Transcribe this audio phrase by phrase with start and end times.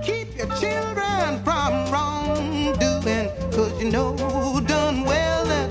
[0.00, 4.16] Keep your children from wrongdoing, cause you know
[4.66, 5.70] done well that,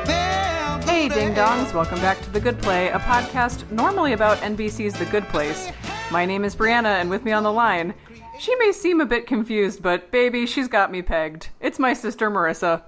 [0.06, 1.58] They'll go Hey, to ding hell.
[1.58, 5.70] dongs, welcome back to The Good Play, a podcast normally about NBC's The Good Place.
[6.12, 7.96] My name is Brianna, and with me on the line,
[8.40, 11.50] she may seem a bit confused, but baby, she's got me pegged.
[11.60, 12.84] It's my sister Marissa.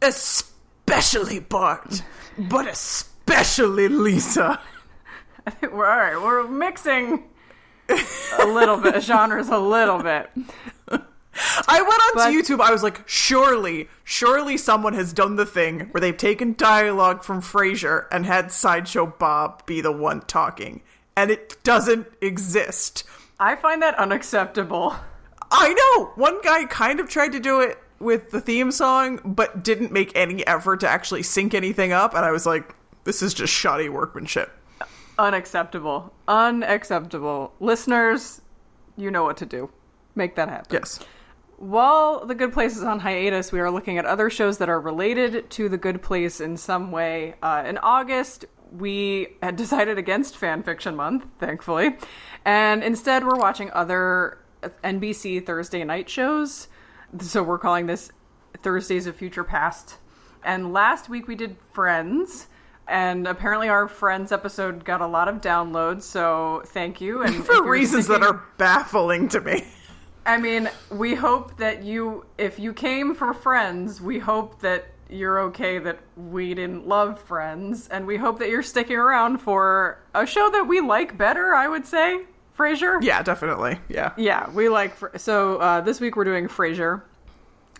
[0.00, 2.02] especially Bart,
[2.38, 4.60] but especially Lisa.
[5.46, 7.24] I think we're all right, we're mixing
[7.88, 10.30] a little bit, genres a little bit.
[11.66, 12.60] I went onto But- YouTube.
[12.60, 17.40] I was like, surely, surely someone has done the thing where they've taken dialogue from
[17.42, 20.80] Frasier and had Sideshow Bob be the one talking,
[21.16, 23.04] and it doesn't exist.
[23.40, 24.94] I find that unacceptable.
[25.50, 29.62] I know one guy kind of tried to do it with the theme song, but
[29.64, 32.74] didn't make any effort to actually sync anything up, and I was like,
[33.04, 34.50] this is just shoddy workmanship.
[35.18, 36.12] Unacceptable.
[36.26, 37.54] Unacceptable.
[37.60, 38.40] Listeners,
[38.96, 39.70] you know what to do.
[40.14, 40.68] Make that happen.
[40.72, 41.00] Yes.
[41.56, 44.80] While The Good Place is on hiatus, we are looking at other shows that are
[44.80, 47.34] related to The Good Place in some way.
[47.42, 51.96] Uh, in August, we had decided against Fan Fiction Month, thankfully,
[52.44, 54.38] and instead we're watching other
[54.82, 56.68] NBC Thursday night shows.
[57.20, 58.10] So we're calling this
[58.62, 59.98] Thursdays of Future Past.
[60.42, 62.48] And last week we did Friends.
[62.86, 67.22] And apparently, our Friends episode got a lot of downloads, so thank you.
[67.22, 69.64] And For reasons that are baffling to me.
[70.26, 75.38] I mean, we hope that you, if you came for Friends, we hope that you're
[75.40, 80.26] okay that we didn't love Friends, and we hope that you're sticking around for a
[80.26, 81.54] show that we like better.
[81.54, 82.20] I would say,
[82.58, 83.02] Frasier.
[83.02, 83.78] Yeah, definitely.
[83.88, 84.12] Yeah.
[84.16, 84.94] Yeah, we like.
[84.94, 87.02] Fr- So uh, this week we're doing Frasier,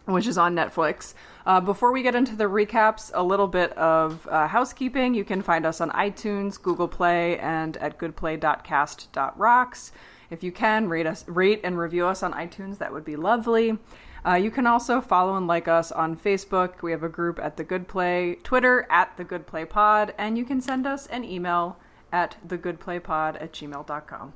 [0.06, 1.14] which is on Netflix.
[1.46, 5.14] Uh, before we get into the recaps, a little bit of uh, housekeeping.
[5.14, 9.92] You can find us on iTunes, Google Play, and at goodplay.cast.rocks.
[10.30, 12.78] If you can, rate us, rate and review us on iTunes.
[12.78, 13.78] That would be lovely.
[14.26, 16.80] Uh, you can also follow and like us on Facebook.
[16.80, 20.38] We have a group at The Good Play, Twitter at The Good Play Pod, and
[20.38, 21.76] you can send us an email
[22.10, 24.32] at thegoodplaypod at gmail.com.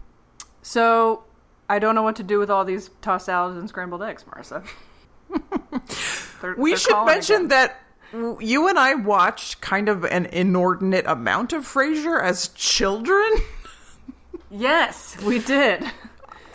[0.60, 1.24] So
[1.70, 4.66] I don't know what to do with all these tossed salads and scrambled eggs, Marissa.
[6.42, 7.48] They're- We they're should mention again.
[7.48, 7.80] that
[8.40, 13.30] you and I watched kind of an inordinate amount of Frasier as children.
[14.50, 15.84] Yes, we did.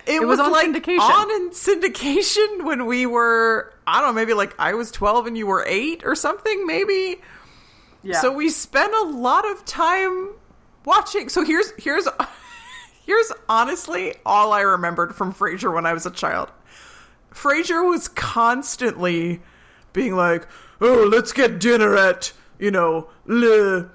[0.08, 1.00] It, was on like syndication.
[1.00, 5.38] on in syndication when we were I don't know, maybe like I was 12 and
[5.38, 7.22] you were 8 or something maybe.
[8.02, 8.20] Yeah.
[8.20, 10.30] So we spent a lot of time
[10.86, 11.30] watching.
[11.30, 12.08] So here's here's
[13.06, 16.50] here's honestly all I remembered from Frasier when I was a child.
[17.34, 19.42] Frasier was constantly
[19.92, 20.48] being like,
[20.80, 23.90] "Oh, let's get dinner at you know Le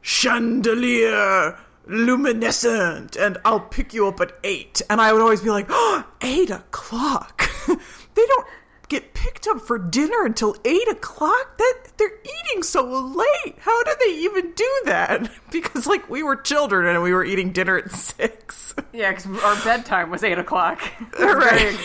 [0.00, 4.80] Chandelier." Luminescent, and I'll pick you up at eight.
[4.88, 7.50] And I would always be like, oh, eight o'clock.
[7.66, 8.46] they don't
[8.88, 11.58] get picked up for dinner until eight o'clock.
[11.58, 13.56] That they're eating so late.
[13.58, 15.30] How do they even do that?
[15.50, 18.72] Because like we were children and we were eating dinner at six.
[18.92, 20.80] yeah, because our bedtime was eight o'clock.
[21.18, 21.76] Right.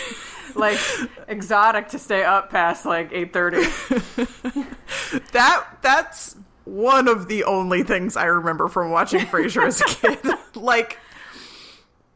[0.56, 0.80] Like
[1.28, 3.64] exotic to stay up past like eight thirty.
[5.32, 6.36] That that's
[6.66, 10.20] one of the only things I remember from watching Frasier as a kid.
[10.56, 11.00] like,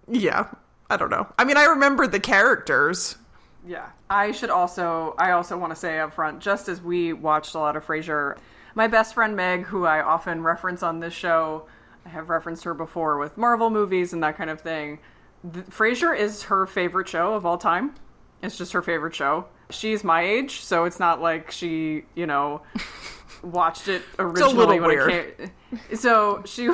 [0.08, 0.48] yeah,
[0.90, 1.28] I don't know.
[1.38, 3.18] I mean, I remember the characters.
[3.66, 3.90] Yeah.
[4.10, 7.60] I should also I also want to say up front, just as we watched a
[7.60, 8.38] lot of Frasier,
[8.76, 11.68] my best friend Meg, who I often reference on this show,
[12.06, 15.00] I have referenced her before with Marvel movies and that kind of thing.
[15.44, 17.96] The, Frasier is her favorite show of all time.
[18.42, 19.46] It's just her favorite show.
[19.70, 22.62] She's my age, so it's not like she, you know,
[23.44, 25.12] watched it originally little when weird.
[25.12, 25.52] it came.
[25.96, 26.70] So she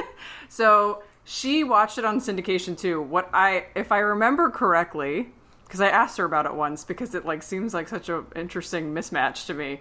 [0.48, 3.00] so she watched it on syndication too.
[3.00, 5.28] What I if I remember correctly,
[5.64, 8.92] because I asked her about it once because it like seems like such an interesting
[8.94, 9.80] mismatch to me.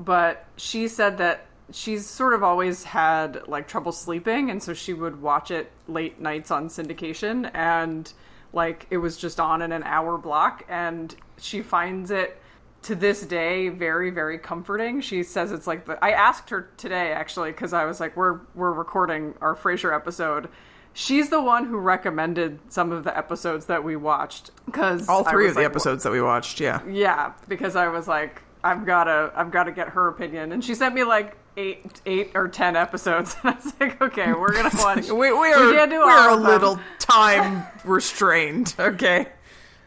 [0.00, 4.92] But she said that she's sort of always had like trouble sleeping and so she
[4.92, 8.12] would watch it late nights on syndication and
[8.52, 12.40] like it was just on in an hour block and she finds it
[12.82, 15.00] to this day very very comforting.
[15.00, 18.40] She says it's like the i asked her today actually because i was like we're
[18.54, 20.48] we're recording our frasier episode.
[20.92, 25.48] She's the one who recommended some of the episodes that we watched because All three
[25.48, 26.84] of the episodes that we watched, yeah.
[26.88, 30.94] yeah, because I was like, I've gotta, I've gotta get her opinion, and she sent
[30.94, 35.08] me like eight, eight or ten episodes, and I was like, okay, we're gonna watch.
[35.10, 39.28] We, we are, can't do we're a little time restrained, okay?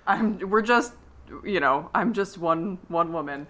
[0.06, 0.94] I'm, we're just,
[1.44, 3.48] you know, I'm just one, one woman.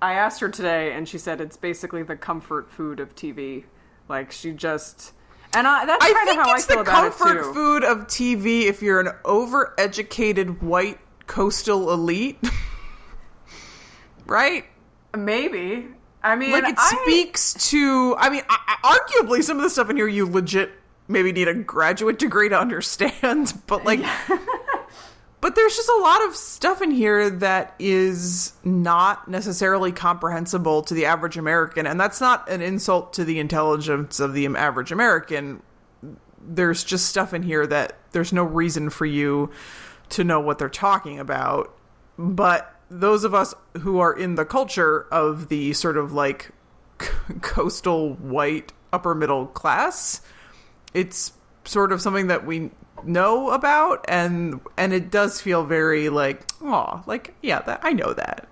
[0.00, 3.64] I asked her today, and she said it's basically the comfort food of TV.
[4.08, 5.12] Like she just,
[5.54, 7.54] And I, that's I kind of how I feel the about it comfort too.
[7.54, 10.98] food of TV if you're an overeducated white
[11.28, 12.38] coastal elite.
[14.26, 14.64] right?
[15.16, 15.86] Maybe.
[16.22, 19.70] I mean, Like it I- speaks to I mean, I, I- arguably some of the
[19.70, 20.70] stuff in here you legit
[21.08, 24.00] maybe need a graduate degree to understand, but like
[25.40, 30.94] But there's just a lot of stuff in here that is not necessarily comprehensible to
[30.94, 35.60] the average American, and that's not an insult to the intelligence of the average American.
[36.40, 39.50] There's just stuff in here that there's no reason for you
[40.10, 41.74] to know what they're talking about.
[42.16, 46.50] But those of us who are in the culture of the sort of like
[47.40, 50.20] coastal white upper middle class,
[50.92, 51.32] it's
[51.64, 52.70] sort of something that we
[53.04, 58.12] know about and and it does feel very like oh like yeah that i know
[58.12, 58.48] that.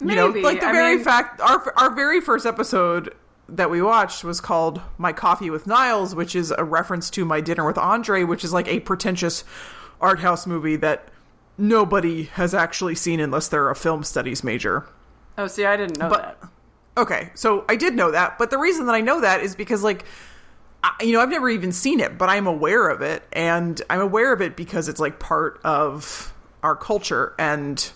[0.00, 3.14] You know like the I very mean- fact our our very first episode
[3.48, 7.40] that we watched was called my coffee with niles which is a reference to my
[7.40, 9.44] dinner with andre which is like a pretentious
[10.00, 11.08] art house movie that
[11.60, 14.86] nobody has actually seen unless they're a film studies major
[15.38, 16.48] Oh, see, I didn't know But- that.
[16.98, 19.82] Okay, so I did know that, but the reason that I know that is because,
[19.82, 20.04] like,
[20.82, 24.00] I, you know, I've never even seen it, but I'm aware of it, and I'm
[24.00, 27.90] aware of it because it's like part of our culture, and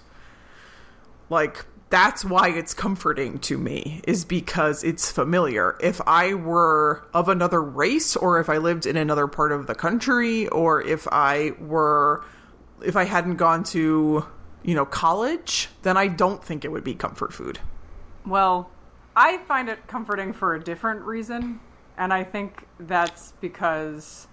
[1.29, 5.77] like that's why it's comforting to me is because it's familiar.
[5.81, 9.75] If I were of another race, or if I lived in another part of the
[9.75, 12.25] country, or if I were,
[12.85, 14.27] if I hadn't gone to,
[14.63, 17.59] you know, college, then I don't think it would be comfort food.
[18.27, 18.71] Well,
[19.17, 21.61] I find it comforting for a different reason,
[21.97, 24.27] and I think that's because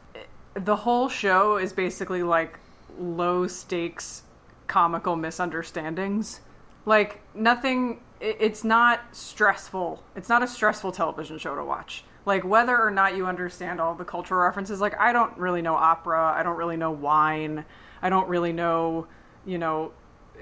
[0.53, 2.59] the whole show is basically like
[2.97, 4.23] low stakes
[4.67, 6.41] comical misunderstandings.
[6.85, 10.03] Like nothing it's not stressful.
[10.15, 12.03] It's not a stressful television show to watch.
[12.25, 15.75] Like whether or not you understand all the cultural references, like I don't really know
[15.75, 17.65] opera, I don't really know wine,
[18.01, 19.07] I don't really know,
[19.45, 19.91] you know,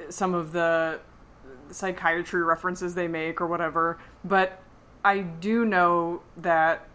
[0.09, 0.99] some of the
[1.71, 4.61] psychiatry references they make or whatever, but
[5.03, 6.87] I do know that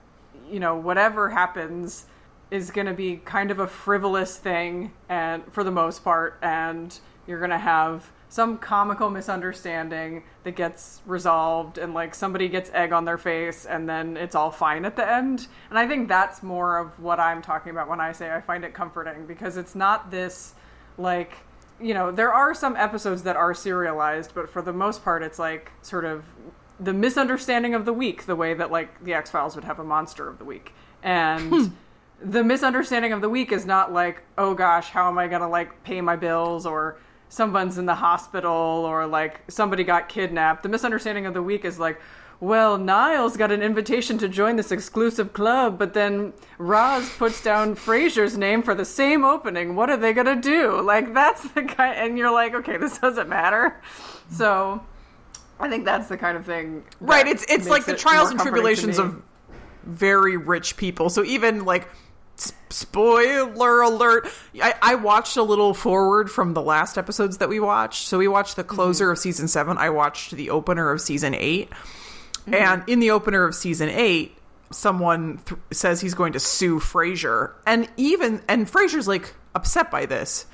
[0.51, 2.07] you know whatever happens
[2.51, 6.99] is going to be kind of a frivolous thing and for the most part and
[7.27, 12.93] you're going to have some comical misunderstanding that gets resolved and like somebody gets egg
[12.93, 15.47] on their face and then it's all fine at the end.
[15.71, 18.65] And I think that's more of what I'm talking about when I say I find
[18.65, 20.55] it comforting because it's not this
[20.99, 21.37] like
[21.81, 25.39] you know, there are some episodes that are serialized, but for the most part, it's
[25.39, 26.25] like sort of
[26.81, 29.85] the misunderstanding of the week, the way that like the X Files would have a
[29.85, 30.73] monster of the week,
[31.05, 31.65] and hmm.
[32.21, 35.85] the misunderstanding of the week is not like, oh gosh, how am I gonna like
[35.85, 36.99] pay my bills or
[37.35, 40.63] someone's in the hospital or like somebody got kidnapped.
[40.63, 42.01] The misunderstanding of the week is like.
[42.41, 47.75] Well, Niles got an invitation to join this exclusive club, but then Roz puts down
[47.75, 49.77] Frasier's name for the same opening.
[49.77, 50.81] What are they gonna do?
[50.83, 53.81] Like that's the kind, and you're like, okay, this doesn't matter.
[54.31, 54.85] So,
[55.61, 56.83] I think that's the kind of thing.
[57.01, 59.23] right it's it's like the trials and tribulations of
[59.85, 61.89] very rich people so even like
[62.37, 64.29] spoiler alert.
[64.61, 68.09] I, I watched a little forward from the last episodes that we watched.
[68.09, 69.13] So we watched the closer mm-hmm.
[69.13, 69.79] of season seven.
[69.79, 72.55] I watched the opener of season 8 mm-hmm.
[72.55, 74.37] and in the opener of season eight
[74.71, 77.53] someone th- says he's going to sue frasier.
[77.67, 80.47] And even and frasier's like upset by this.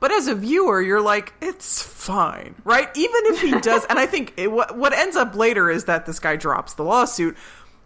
[0.00, 2.88] But as a viewer, you're like, it's fine, right?
[2.96, 6.06] Even if he does, and I think it, what what ends up later is that
[6.06, 7.36] this guy drops the lawsuit.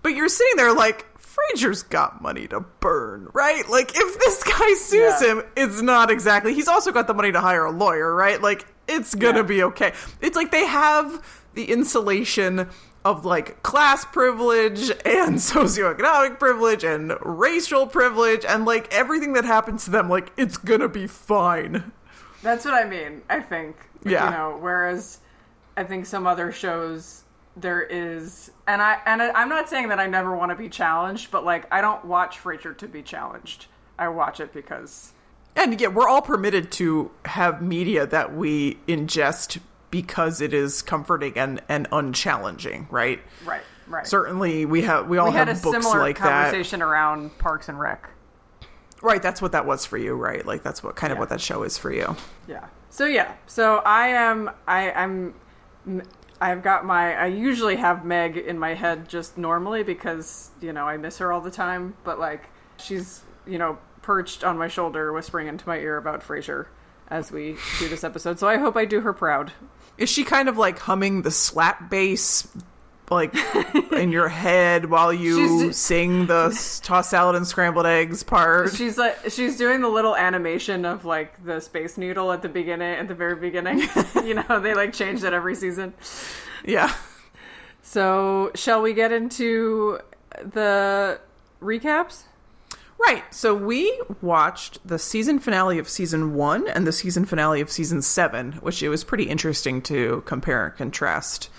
[0.03, 1.05] But you're sitting there like,
[1.37, 3.69] Frasier's got money to burn, right?
[3.69, 5.33] Like, if this guy sues Yeah.
[5.35, 6.55] him, it's not exactly.
[6.55, 8.41] He's also got the money to hire a lawyer, right?
[8.41, 9.43] Like, it's gonna Yeah.
[9.43, 9.93] be okay.
[10.21, 11.23] It's like they have
[11.55, 12.69] the insulation
[13.05, 19.85] of like class privilege and socioeconomic privilege and racial privilege and like everything that happens
[19.85, 21.93] to them, like, it's gonna be fine.
[22.43, 23.23] That's what I mean.
[23.29, 23.77] I think.
[24.05, 24.25] Yeah.
[24.25, 25.19] You know, whereas
[25.77, 27.25] I think some other shows
[27.57, 31.31] there is, and I and I'm not saying that I never want to be challenged,
[31.31, 33.67] but like I don't watch Frasier to be challenged.
[33.99, 35.13] I watch it because
[35.57, 39.59] And yeah, we're all permitted to have media that we ingest
[39.91, 43.21] because it is comforting and, and unchallenging, right?
[43.47, 44.07] right, right.
[44.07, 46.45] Certainly, we have we all we had a books similar like that.
[46.51, 48.11] conversation around Parks and Rec.
[49.03, 50.45] Right, that's what that was for you, right?
[50.45, 51.21] Like that's what kind of Yeah.
[51.21, 52.17] what that show is for you.
[52.49, 52.67] Yeah.
[52.91, 53.33] So yeah.
[53.47, 54.51] So I am.
[54.67, 55.35] I I'm.
[56.41, 57.15] I've got my.
[57.15, 61.33] I usually have Meg in my head just normally because you know I miss her
[61.33, 61.97] all the time.
[62.05, 66.67] But like she's you know perched on my shoulder, whispering into my ear about Frasier
[67.09, 68.39] as we do this episode.
[68.39, 69.53] So I hope I do her proud.
[69.99, 72.47] Is she kind of like humming the slap bass
[73.11, 73.35] like
[73.93, 76.51] in your head while you sing the
[76.83, 78.73] toss salad and scrambled eggs part.
[78.75, 82.95] She's like she's doing the little animation of like the space noodle at the beginning
[82.95, 83.83] at the very beginning.
[84.17, 85.95] you know, they like change that every season.
[86.65, 86.95] yeah.
[87.83, 90.01] So, shall we get into
[90.43, 91.21] the
[91.63, 92.25] recaps?
[92.99, 93.23] Right.
[93.33, 98.01] So we watched the season finale of season one and the season finale of season
[98.03, 101.51] seven, which it was pretty interesting to compare and contrast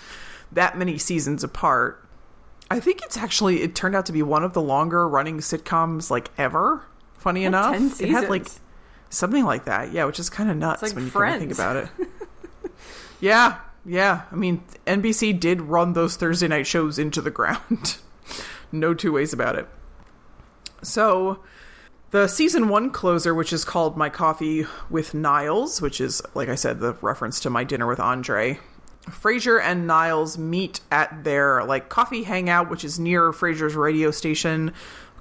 [0.52, 2.04] that many seasons apart.
[2.70, 6.10] I think it's actually it turned out to be one of the longer running sitcoms
[6.10, 6.82] like ever.
[7.14, 8.46] Funny had enough, 10 it had like
[9.10, 9.92] something like that.
[9.92, 11.88] Yeah, which is kind of nuts like when you kinda think about it.
[13.20, 14.22] yeah, yeah.
[14.30, 17.98] I mean, NBC did run those Thursday night shows into the ground.
[18.72, 19.66] no two ways about it.
[20.82, 21.42] So,
[22.10, 26.54] the season one closer, which is called My Coffee with Niles, which is, like I
[26.54, 28.60] said, the reference to My Dinner with Andre.
[29.10, 34.72] Frasier and Niles meet at their like coffee hangout, which is near Frasier's radio station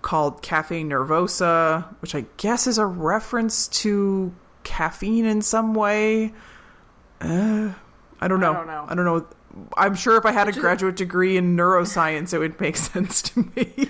[0.01, 6.33] called Cafe Nervosa, which I guess is a reference to caffeine in some way.
[7.19, 7.73] Uh,
[8.19, 8.53] I don't know.
[8.53, 8.85] don't know.
[8.87, 9.27] I don't know.
[9.75, 13.21] I'm sure if I had a is- graduate degree in neuroscience, it would make sense
[13.23, 13.89] to me.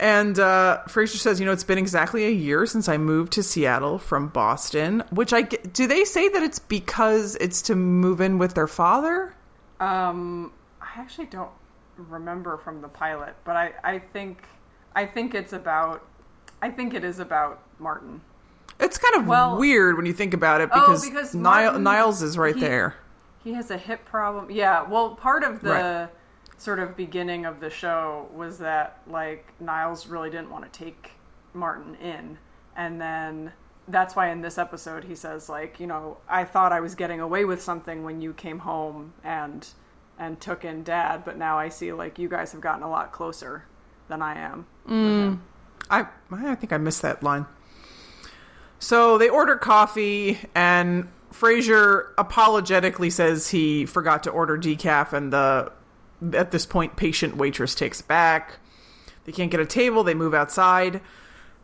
[0.00, 3.42] And uh, Frasier says, you know, it's been exactly a year since I moved to
[3.42, 5.02] Seattle from Boston.
[5.10, 8.66] Which I get- do they say that it's because it's to move in with their
[8.66, 9.34] father?
[9.78, 11.50] Um, I actually don't
[11.98, 14.42] remember from the pilot, but I, I think
[14.96, 16.04] I think it's about
[16.62, 18.22] I think it is about Martin.
[18.78, 22.22] It's kind of Well- weird when you think about it Oh, because, because Martin- Niles
[22.22, 22.94] is right he- there.
[23.44, 24.50] He has a hip problem.
[24.50, 26.08] Yeah, well, part of the Right.
[26.60, 31.12] Sort of beginning of the show was that like Niles really didn't want to take
[31.54, 32.36] Martin in,
[32.76, 33.52] and then
[33.88, 37.20] that's why in this episode he says like, you know, I thought I was getting
[37.20, 39.66] away with something when you came home and
[40.18, 43.10] and took in Dad, but now I see like you guys have gotten a lot
[43.10, 43.64] closer
[44.08, 44.66] than I am.
[44.86, 45.38] Mm.
[45.88, 47.46] I I think I missed that line.
[48.78, 55.72] So they order coffee, and Frasier apologetically says he forgot to order decaf, and the
[56.32, 58.58] at this point patient waitress takes back.
[59.24, 60.04] They can't get a table.
[60.04, 61.00] They move outside.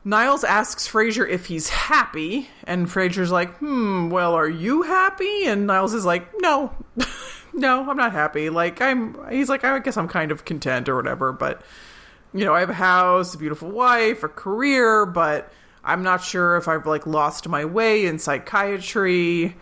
[0.05, 5.67] Niles asks Frasier if he's happy, and Frasier's like, "Hmm, well, are you happy?" And
[5.67, 6.73] Niles is like, "No,
[7.53, 8.51] no, I'm not happy.
[8.51, 11.63] Like, I'm." He's like, "I guess I'm kind of content or whatever, but."
[12.37, 15.51] you know, I have a house, a beautiful wife, a career, but
[15.83, 19.57] I'm not sure if I've like lost my way in psychiatry.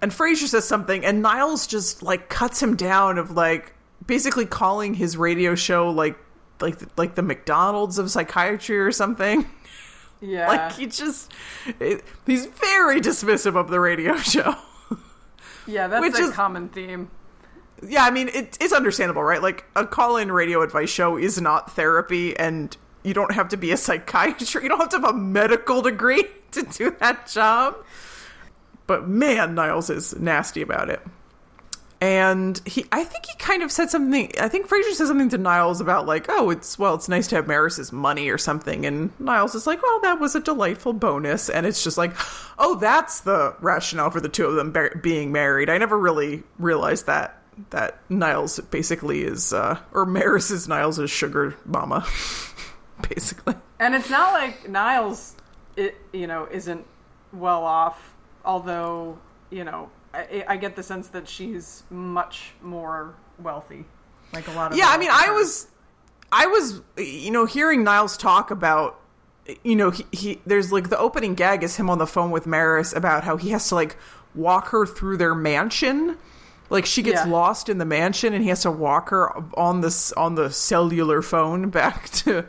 [0.00, 3.73] And Frasier says something, and Niles just like cuts him down of like
[4.06, 6.16] basically calling his radio show like
[6.60, 9.46] like like the McDonald's of psychiatry or something.
[10.20, 10.48] Yeah.
[10.48, 11.32] Like he just
[11.80, 14.54] it, he's very dismissive of the radio show.
[15.66, 17.10] yeah, that's which a is- common theme.
[17.86, 19.42] yeah, I mean, it, it's understandable, right?
[19.42, 23.56] Like, a call in radio advice show is not therapy, and you don't have to
[23.58, 24.54] be a psychiatrist.
[24.54, 27.76] You don't have to have a medical degree to do that job.
[28.86, 31.00] But man, Niles is nasty about it.
[32.04, 34.30] And he, I think he kind of said something.
[34.38, 37.36] I think Frasier said something to Niles about like, "Oh, it's well, it's nice to
[37.36, 41.48] have Maris's money or something." And Niles is like, "Well, that was a delightful bonus."
[41.48, 42.12] And it's just like,
[42.58, 47.06] "Oh, that's the rationale for the two of them being married." I never really realized
[47.06, 52.06] that that Niles basically is, uh, or Maris is Niles' sugar mama,
[53.08, 53.54] basically.
[53.78, 55.36] And it's not like Niles,
[55.74, 56.84] it, you know, isn't
[57.32, 58.14] well off.
[58.44, 59.16] Although,
[59.48, 63.84] you know, I, I get the sense that she's much more wealthy.
[64.32, 65.68] Like a lot of yeah i mean i was
[66.32, 68.98] i was you know hearing niles talk about
[69.62, 72.44] you know he, he there's like the opening gag is him on the phone with
[72.44, 73.96] maris about how he has to like
[74.34, 76.16] walk her through their mansion
[76.68, 77.30] like she gets Yeah.
[77.30, 81.22] lost in the mansion and he has to walk her on this on the cellular
[81.22, 82.44] phone back to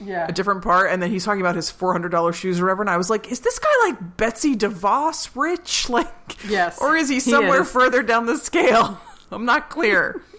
[0.00, 0.26] yeah.
[0.28, 2.96] a different part and then he's talking about his $400 shoes or whatever and i
[2.96, 5.88] was like is this guy like betsy devos rich?
[5.90, 6.08] Like
[6.48, 7.70] Yes, or is he he somewhere is.
[7.70, 8.98] further down the scale?
[9.30, 10.22] I'm not clear.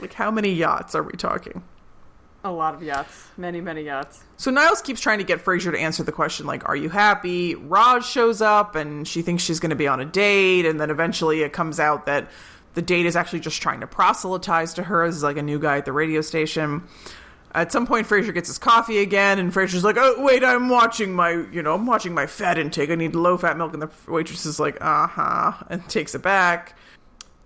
[0.00, 1.62] Like how many yachts are we talking?
[2.44, 4.22] A lot of yachts, many many yachts.
[4.36, 7.54] so niles keeps trying to get frasier to answer the question like are you happy?
[7.54, 10.90] Roz shows up and she thinks she's going to be on a date and then
[10.90, 12.28] eventually it comes out that
[12.74, 15.02] the date is actually just trying to proselytize to her.
[15.02, 16.84] As like a new guy at the radio station
[17.56, 21.14] At some point, Frasier gets his coffee again, and Frasier's like, "Oh, wait, I'm watching
[21.14, 22.90] my, you know, I'm watching my fat intake.
[22.90, 26.22] I need low fat milk." And the waitress is like, "Uh huh," and takes it
[26.22, 26.76] back.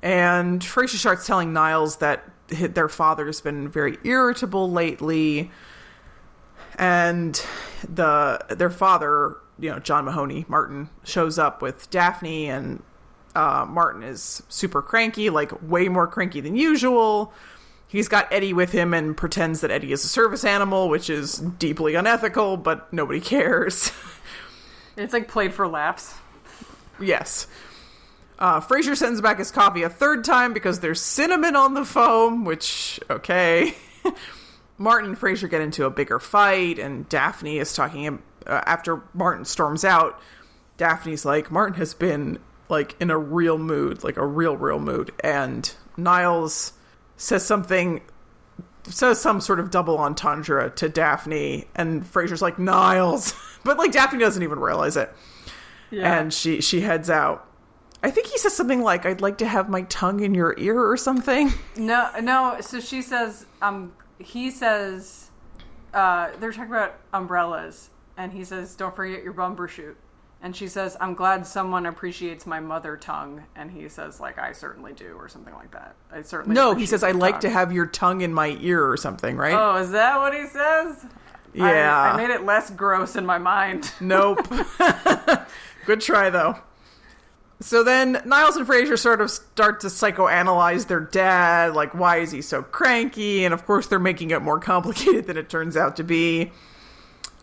[0.03, 5.51] And Frasier starts telling Niles that their father's been very irritable lately,
[6.77, 7.41] and
[7.89, 12.83] the their father, you know, John Mahoney Martin, shows up with Daphne and
[13.37, 17.33] Uh, Martin is super cranky, like way more cranky than usual.
[17.91, 21.39] He's got Eddie with him and pretends that Eddie is a service animal, which is
[21.39, 23.91] deeply unethical, but nobody cares.
[24.97, 26.15] It's like played for laughs.
[27.01, 27.49] yes.
[28.39, 32.45] Uh, Frasier sends back his coffee a third time because there's cinnamon on the foam,
[32.45, 33.75] which, okay.
[34.79, 38.23] Martin and Frasier get into a bigger fight, and Daphne is talking.
[38.47, 40.21] Uh, after Martin storms out,
[40.77, 45.13] Daphne's like, Martin has been, like, in a real mood, like a real, real mood.
[45.25, 46.73] And Niles
[47.21, 48.01] says something
[48.85, 53.35] says some sort of double entendre to Daphne, and Frasier's like Niles,
[53.65, 55.13] but like Daphne doesn't even realize it,
[55.91, 56.19] Yeah.
[56.21, 57.47] and she she heads out.
[58.03, 60.81] I think he says something like, "I'd like to have my tongue in your ear"
[60.83, 61.53] or something.
[61.77, 62.57] No, no.
[62.61, 65.31] So she says, um, he says,
[65.93, 69.97] uh, they're talking about umbrellas, and he says, "Don't forget your bumper shoot."
[70.43, 74.53] And she says, "I'm glad someone appreciates my mother tongue." And he says, "Like I
[74.53, 75.95] certainly do," or something like that.
[76.11, 76.55] I certainly.
[76.55, 79.55] No, he says, "I like to have your tongue in my ear" or something, right?
[79.55, 81.05] Oh, is that what he says?
[81.53, 82.13] Yeah.
[82.15, 83.91] I, made it less gross in my mind.
[84.01, 84.47] Nope.
[85.87, 86.57] Good try though.
[87.61, 92.31] So then Niles and Frasier sort of start to psychoanalyze their dad, like why is
[92.31, 93.45] he so cranky?
[93.45, 96.53] And of course they're making it more complicated than it turns out to be.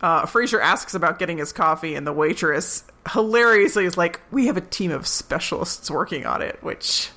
[0.01, 4.57] Uh, Frasier asks about getting his coffee, and the waitress hilariously is like, "We have
[4.57, 7.09] a team of specialists working on it," which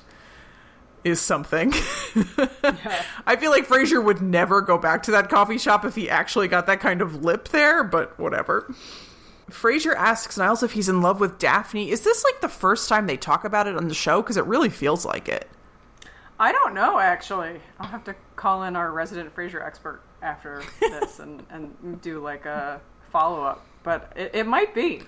[1.03, 1.73] is something.
[3.25, 6.47] I feel like Frasier would never go back to that coffee shop if he actually
[6.47, 8.73] got that kind of lip there, but whatever.
[9.49, 11.91] Frasier asks Niles if he's in love with Daphne.
[11.91, 14.21] Is this like the first time they talk about it on the show?
[14.21, 15.49] Because it really feels like it.
[16.39, 17.61] I don't know actually.
[17.79, 22.45] I'll have to call in our resident Frasier expert after this and, and do like
[22.45, 23.65] a follow up.
[23.83, 25.03] But it, it might be.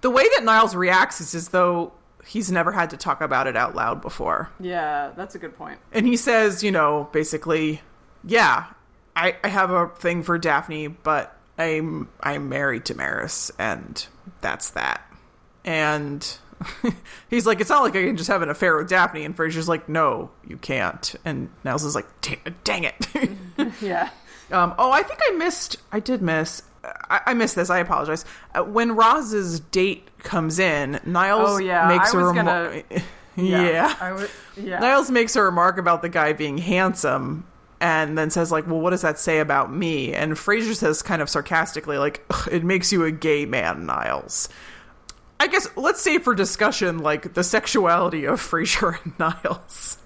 [0.00, 1.92] The way that Niles reacts is as though
[2.24, 4.50] he's never had to talk about it out loud before.
[4.60, 5.78] Yeah, that's a good point.
[5.92, 7.80] And he says, you know, basically,
[8.24, 8.66] yeah,
[9.14, 14.06] I, I have a thing for Daphne, but I'm I'm married to Maris, and
[14.40, 15.02] that's that.
[15.64, 16.26] And
[17.30, 19.24] he's like, it's not like I can just have an affair with Daphne.
[19.24, 21.14] And Frasier's like, no, you can't.
[21.24, 23.08] And Niles is like, dang, dang it.
[23.80, 24.10] Yeah.
[24.50, 25.76] Um, oh, I think I missed.
[25.92, 26.62] I did miss.
[26.84, 27.68] I, I missed this.
[27.70, 28.24] I apologize.
[28.54, 32.84] Uh, when Roz's date comes in, Niles Oh, yeah, makes I a remark.
[33.36, 33.94] yeah.
[34.00, 34.28] I.
[34.56, 34.78] Yeah.
[34.78, 37.44] Niles makes a remark about the guy being handsome,
[37.80, 41.20] and then says like, "Well, what does that say about me?" And Frasier says, kind
[41.20, 44.48] of sarcastically, like, "It makes you a gay man, Niles."
[45.38, 49.98] I guess let's say for discussion, like the sexuality of Frasier and Niles.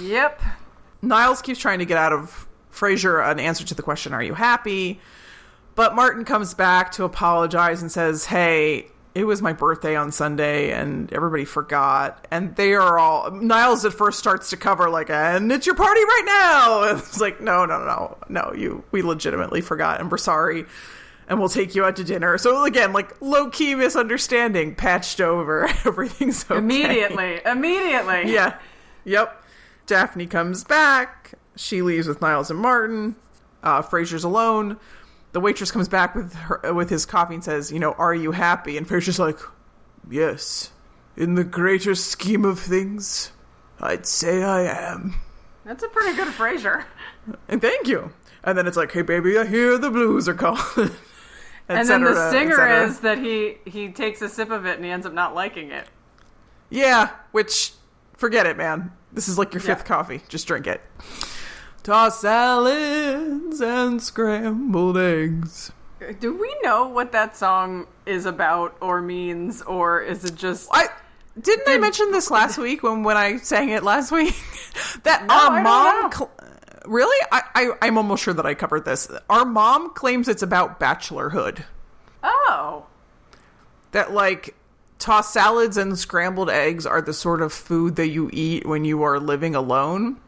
[0.00, 0.40] Yep.
[1.02, 4.34] Niles keeps trying to get out of Frasier an answer to the question, Are you
[4.34, 5.00] happy?
[5.74, 10.72] But Martin comes back to apologize and says, Hey, it was my birthday on Sunday
[10.72, 12.26] and everybody forgot.
[12.30, 13.30] And they are all.
[13.30, 16.82] Niles at first starts to cover, like, and it's your party right now.
[16.84, 20.64] And it's like, No, no, no, no, you, we legitimately forgot and we're sorry.
[21.28, 22.36] And we'll take you out to dinner.
[22.36, 25.66] So again, like low key misunderstanding patched over.
[25.84, 26.58] Everything's okay.
[26.58, 27.40] Immediately.
[27.46, 28.32] Immediately.
[28.32, 28.58] Yeah.
[29.04, 29.44] Yep.
[29.86, 31.21] Daphne comes back.
[31.56, 33.16] She leaves with Niles and Martin.
[33.62, 34.78] Uh, Frasier's alone.
[35.32, 38.32] The waitress comes back with her with his coffee and says, "You know, are you
[38.32, 39.38] happy?" And Frasier's like,
[40.10, 40.70] "Yes.
[41.16, 43.32] In the greater scheme of things,
[43.80, 45.14] I'd say I am."
[45.64, 46.84] That's a pretty good Frasier.
[47.48, 48.12] And thank you.
[48.42, 50.90] And then it's like, "Hey, baby, I hear the blues are calling."
[51.68, 54.84] And then the cetera, stinger is that he he takes a sip of it and
[54.84, 55.86] he ends up not liking it.
[56.70, 57.72] Yeah, which
[58.16, 58.90] forget it, man.
[59.12, 59.84] This is like your fifth Yeah.
[59.96, 60.22] coffee.
[60.28, 60.82] Just drink it.
[61.82, 65.72] Toss salads and scrambled eggs.
[66.20, 70.68] Do we know what that song is about or means, or is it just?
[70.72, 70.88] I
[71.40, 74.34] didn't I mention this last week when when I sang it last week
[75.04, 76.12] that No, our I mom.
[76.12, 76.30] Cl-
[76.86, 79.10] really, I, I I'm almost sure that I covered this.
[79.28, 81.64] Our mom claims it's about bachelorhood.
[82.22, 82.86] Oh,
[83.90, 84.54] That like
[85.00, 89.02] tossed salads and scrambled eggs are the sort of food that you eat when you
[89.02, 90.20] are living alone.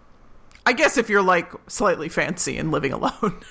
[0.67, 3.13] I guess if you're like slightly fancy and living alone.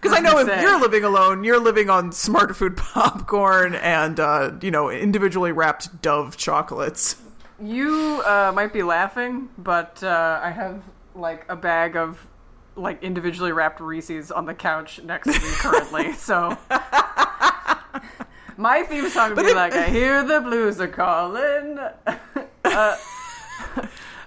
[0.00, 0.62] Because I know if Say.
[0.62, 6.02] you're living alone, you're living on smart food popcorn and, uh, you know, individually wrapped
[6.02, 7.14] Dove chocolates.
[7.62, 10.82] you uh, might be laughing, but uh, I have
[11.14, 12.18] like a bag of
[12.74, 16.12] like individually wrapped Reese's on the couch next to me currently.
[16.14, 16.56] so
[18.56, 21.78] my theme song would be it- like, "I hear the blues are calling."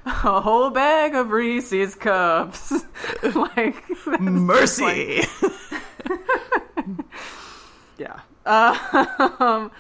[0.06, 2.74] A whole bag of Reese's cups,
[3.36, 3.84] like
[4.20, 5.22] Mercy.
[7.98, 8.20] Yeah.
[8.46, 9.72] Um,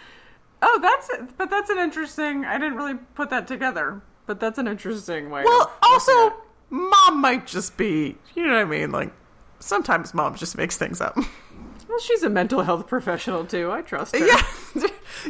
[0.65, 2.45] Oh, that's but that's an interesting.
[2.45, 5.43] I didn't really put that together, but that's an interesting way.
[5.43, 6.33] Well, also,
[6.69, 8.91] mom might just be, you know what I mean?
[8.91, 9.11] Like,
[9.59, 11.17] sometimes mom just makes things up.
[11.17, 13.73] well, she's a mental health professional too.
[13.73, 14.25] I trust her.
[14.25, 14.41] yeah.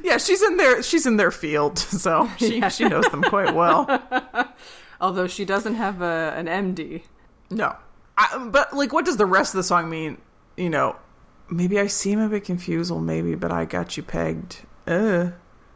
[0.04, 2.70] yeah, she's in their she's in their field, so she Yeah.
[2.70, 3.88] she knows them quite well.
[5.04, 7.04] Although she doesn't have a, an MD.
[7.52, 7.76] No.
[8.18, 10.18] I, but like what does the rest of the song mean?
[10.56, 10.96] You know,
[11.50, 14.62] maybe I seem a bit confused, well maybe, but I got you pegged.
[14.88, 15.32] Uh.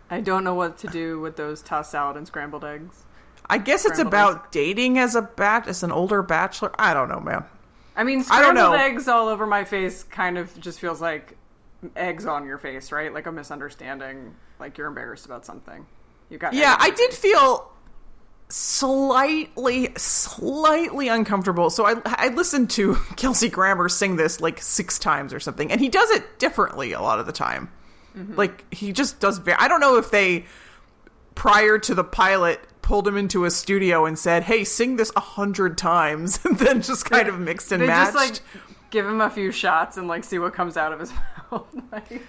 [0.10, 3.04] I don't know what to do with those tossed salad and scrambled eggs.
[3.50, 6.72] I guess it's Scrambled about dating as a bat as an older bachelor.
[6.80, 7.44] I don't know, man.
[7.98, 8.72] I mean, I scrambled know.
[8.74, 11.36] eggs all over my face kind of just feels like
[11.98, 13.14] eggs on your face, right?
[13.14, 15.86] Like a misunderstanding, like you're embarrassed about something.
[16.30, 17.20] You got Yeah, I did face.
[17.20, 17.74] feel
[18.50, 21.70] slightly, slightly uncomfortable.
[21.70, 25.82] So I, I listened to Kelsey Grammer sing this like six times or something, and
[25.82, 27.70] he does it differently a lot of the time.
[28.18, 28.36] Mm-hmm.
[28.36, 29.38] Like he just does.
[29.40, 30.46] Very, I don't know if they
[31.36, 35.20] prior to the pilot pulled him into a studio and said, "Hey, sing this a
[35.20, 38.14] hundred times," and then just kind of mixed and They matched.
[38.14, 38.42] just like
[38.90, 41.12] give him a few shots and like see what comes out of his
[41.52, 41.68] mouth.
[41.92, 42.22] like,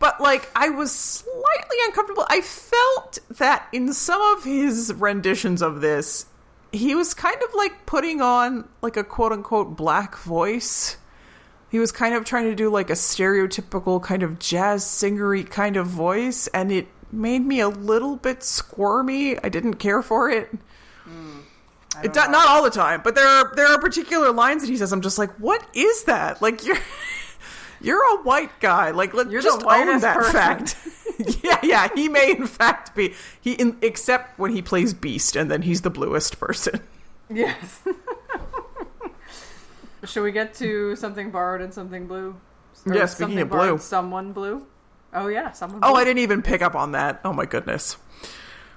[0.00, 2.26] but like I was slightly uncomfortable.
[2.28, 6.26] I felt that in some of his renditions of this,
[6.72, 10.96] he was kind of like putting on like a quote unquote black voice.
[11.70, 15.76] He was kind of trying to do like a stereotypical kind of jazz singery kind
[15.76, 19.38] of voice, and it made me a little bit squirmy.
[19.44, 20.50] I didn't care for it.
[22.02, 24.76] It do- not all the time, but there are there are particular lines that he
[24.76, 24.92] says.
[24.92, 26.40] I'm just like, what is that?
[26.40, 26.78] Like you're
[27.80, 28.90] you're a white guy.
[28.90, 30.32] Like let You're just own that person.
[30.32, 30.76] fact.
[31.44, 31.88] yeah, yeah.
[31.94, 35.82] He may in fact be he in, except when he plays Beast, and then he's
[35.82, 36.80] the bluest person.
[37.28, 37.80] yes.
[40.04, 42.36] Should we get to something borrowed and something blue?
[42.86, 43.76] Or Yeah, speaking of blue.
[43.78, 44.66] someone blue.
[45.12, 45.80] Oh yeah, someone.
[45.82, 45.96] Oh, blue.
[45.98, 46.00] Oh.
[46.00, 47.20] I didn't even pick up on that.
[47.24, 47.96] Oh my goodness.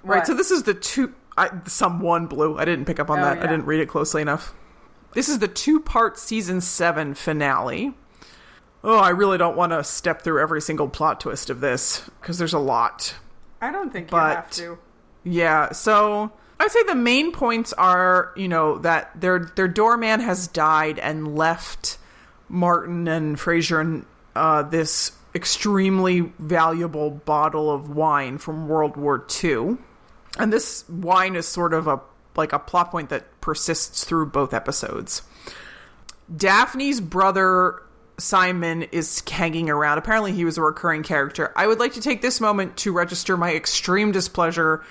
[0.03, 0.17] Right.
[0.17, 0.27] What?
[0.27, 1.13] So this is the two.
[1.37, 2.57] I, someone blue.
[2.57, 3.37] I didn't pick up on Oh, that.
[3.39, 4.53] I didn't read it closely enough.
[5.13, 7.93] This is the two-part season seven finale.
[8.83, 12.37] Oh, I really don't want to step through every single plot twist of this because
[12.37, 13.15] there's a lot.
[13.61, 14.79] I don't think but- you have to.
[15.25, 20.47] Yeah, so I'd say the main points are, you know, that their their doorman has
[20.47, 21.97] died and left
[22.49, 29.77] Martin and Frasier and uh, this extremely valuable bottle of wine from World War II.
[30.37, 32.01] And this wine is sort of a
[32.35, 35.21] like a plot point that persists through both episodes.
[36.35, 37.81] Daphne's brother
[38.17, 39.97] Simon is hanging around.
[39.97, 41.51] Apparently, he was a recurring character.
[41.55, 44.83] I would like to take this moment to register my extreme displeasure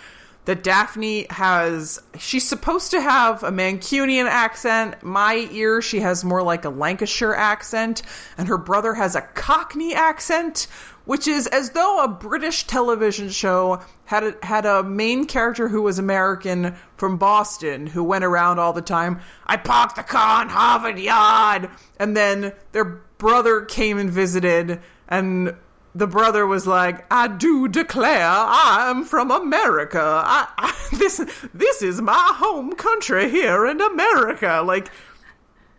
[0.44, 2.02] that Daphne has.
[2.18, 5.02] She's supposed to have a Mancunian accent.
[5.02, 8.02] My ear, she has more like a Lancashire accent,
[8.36, 10.66] and her brother has a Cockney accent,
[11.04, 15.82] which is as though a British television show had a, had a main character who
[15.82, 19.20] was American from Boston who went around all the time.
[19.46, 22.84] I parked the car on Harvard Yard, and then their
[23.18, 25.54] brother came and visited, and
[25.94, 30.00] the brother was like, "I do declare, I am from America.
[30.00, 34.90] I, I, this this is my home country here in America." Like,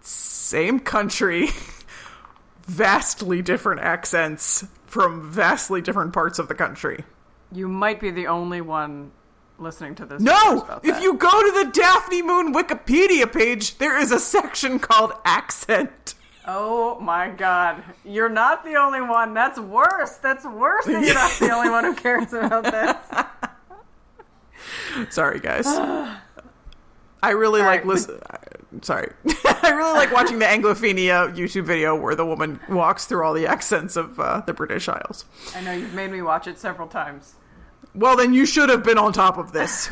[0.02, 1.50] same country,
[2.66, 7.04] vastly different accents from vastly different parts of the country.
[7.52, 9.12] You might be the only one
[9.58, 10.22] listening to this.
[10.22, 15.14] No, if you go to the Daphne Moon Wikipedia page, there is a section called
[15.26, 16.14] accent.
[16.46, 17.84] Oh my god.
[18.06, 19.34] You're not the only one.
[19.34, 20.18] That's worse.
[20.18, 22.96] That's worse than you're not the only one who cares about this.
[25.10, 25.66] Sorry, guys.
[25.66, 27.88] I really like right.
[27.88, 28.20] listen.
[28.82, 29.12] Sorry,
[29.62, 33.46] I really like watching the Anglophenia YouTube video where the woman walks through all the
[33.48, 35.26] accents of uh, the British Isles.
[35.56, 37.36] I know you've made me watch it several times.
[37.96, 39.90] Well, then you should have been on top of this.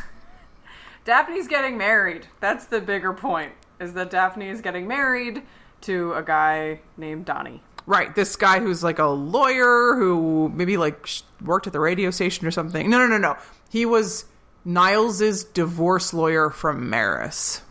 [1.05, 2.27] Daphne's getting married.
[2.39, 3.53] That's the bigger point.
[3.79, 5.43] Is that Daphne is getting married
[5.81, 7.63] to a guy named Donnie.
[7.87, 11.07] Right, this guy who's like a lawyer who maybe like
[11.43, 12.89] worked at the radio station or something.
[12.89, 13.37] No, no, no, no.
[13.69, 14.25] He was
[14.63, 17.61] Niles's divorce lawyer from Maris.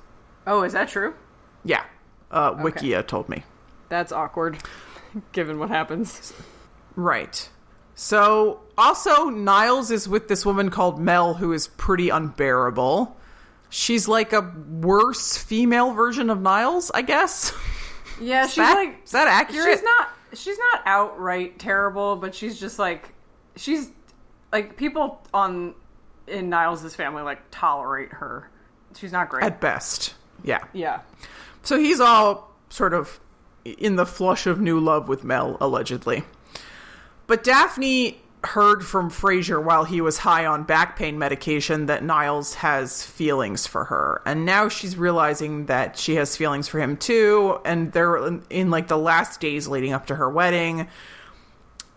[0.46, 1.14] Oh, is that true?
[1.64, 1.84] Yeah,
[2.30, 3.44] uh, Wikia told me.
[3.88, 4.58] That's awkward,
[5.32, 6.32] given what happens.
[6.96, 7.48] Right.
[7.94, 13.16] So, also, Niles is with this woman called Mel who is pretty unbearable.
[13.68, 17.52] She's like a worse female version of Niles, I guess.
[18.20, 19.66] Yeah, she's that- like is that accurate?
[19.78, 20.08] She's not.
[20.34, 23.14] She's not outright terrible, but she's just like
[23.56, 23.90] she's
[24.52, 25.74] like people on
[26.26, 28.50] in Niles's family like tolerate her.
[28.94, 29.42] She's not great.
[29.42, 30.12] At best.
[30.42, 30.64] Yeah.
[30.72, 31.00] yeah.
[31.62, 33.20] So he's all sort of
[33.64, 36.24] in the flush of new love with Mel, allegedly.
[37.26, 42.54] But Daphne heard from Frasier while he was high on back pain medication that Niles
[42.54, 44.22] has feelings for her.
[44.24, 47.60] And now she's realizing that she has feelings for him too.
[47.64, 50.88] And they're in, in like the last days leading up to her wedding.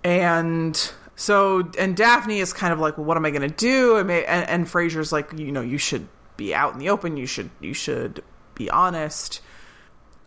[0.04, 3.96] And so, and Daphne is kind of like, well, what am I going to do?
[3.96, 7.16] And, and, and Frasier's like, you know, you should be out in the open.
[7.16, 8.22] You should, you should
[8.56, 9.42] be honest.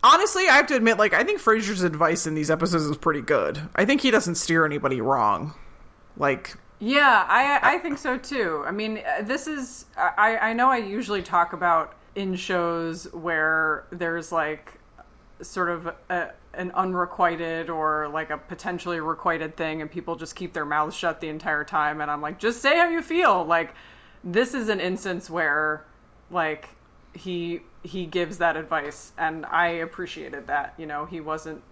[0.03, 3.23] Honestly, I have to admit, like, I think Frasier's advice in these episodes is pretty
[3.23, 3.61] good.
[3.75, 5.55] I think he doesn't steer anybody wrong.
[6.17, 8.63] Like, Yeah, I I think so too.
[8.67, 13.87] I mean, uh, this is I I know I usually talk about in shows where
[13.91, 14.73] there's like
[15.43, 20.55] sort of a, an unrequited or like a potentially requited thing and people just keep
[20.55, 23.45] their mouths shut the entire time and I'm like just say how you feel.
[23.45, 23.75] Like
[24.25, 25.85] this is an instance where
[26.31, 26.69] like
[27.15, 30.75] he he gives that advice and I appreciated that.
[30.77, 31.63] You know, he wasn't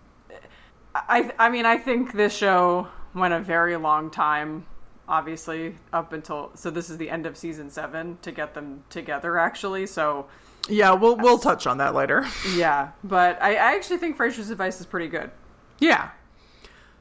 [0.94, 4.66] I I mean I think this show went a very long time
[5.06, 9.38] obviously up until so this is the end of season 7 to get them together
[9.38, 10.26] actually so
[10.66, 12.26] yeah, we'll we'll touch on that later.
[12.54, 15.30] yeah but I, I actually think Frasier's advice is pretty good
[15.78, 16.10] yeah.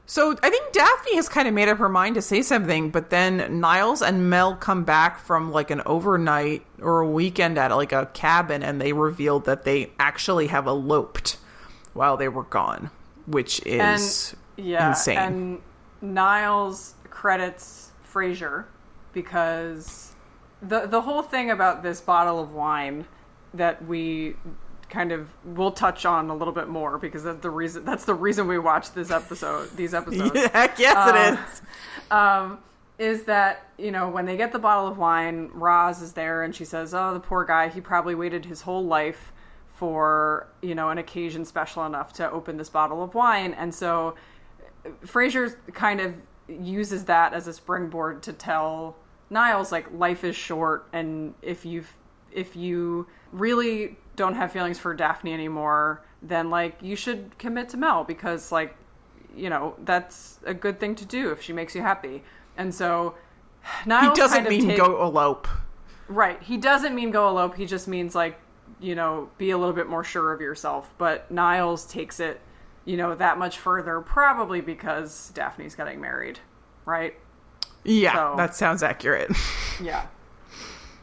[0.06, 3.08] So I think Daphne has kind of made up her mind to say something, but
[3.08, 7.92] then Niles and Mel come back from like an overnight or a weekend at like
[7.92, 11.38] a cabin, and they reveal that they actually have eloped
[11.94, 12.90] while they were gone,
[13.26, 15.18] which is and yeah insane.
[15.18, 15.62] and
[16.02, 18.66] Niles credits Frasier
[19.14, 20.12] because
[20.60, 23.06] the the whole thing about this bottle of wine
[23.54, 24.34] that we
[24.94, 28.14] kind of we'll touch on a little bit more because that's the reason that's the
[28.14, 31.62] reason we watch this episode these episodes Heck yes, Um, it is.
[32.10, 32.58] um,
[32.98, 36.54] is that you know when they get the bottle of wine, Roz is there and
[36.54, 37.68] she says, "Oh, the poor guy.
[37.68, 39.32] He probably waited his whole life
[39.74, 44.14] for you know an occasion special enough to open this bottle of wine." And so
[45.04, 46.14] Frasier kind of
[46.46, 48.96] uses that as a springboard to tell
[49.30, 51.84] Niles like life is short, and if you
[52.30, 57.76] if you really don't have feelings for Daphne anymore, then like you should commit to
[57.76, 58.76] Mel because like
[59.36, 62.22] you know that's a good thing to do if she makes you happy.
[62.56, 63.14] And so
[63.82, 65.48] He Niles doesn't kind of mean take- go elope.
[66.08, 66.40] right.
[66.42, 67.56] He doesn't mean go elope.
[67.56, 68.38] He just means like
[68.80, 70.92] you know be a little bit more sure of yourself.
[70.98, 72.40] But Niles takes it
[72.84, 76.38] you know that much further, probably because Daphne's getting married,
[76.84, 77.14] right?
[77.82, 79.30] Yeah, So- that sounds accurate.
[79.82, 80.06] Yeah.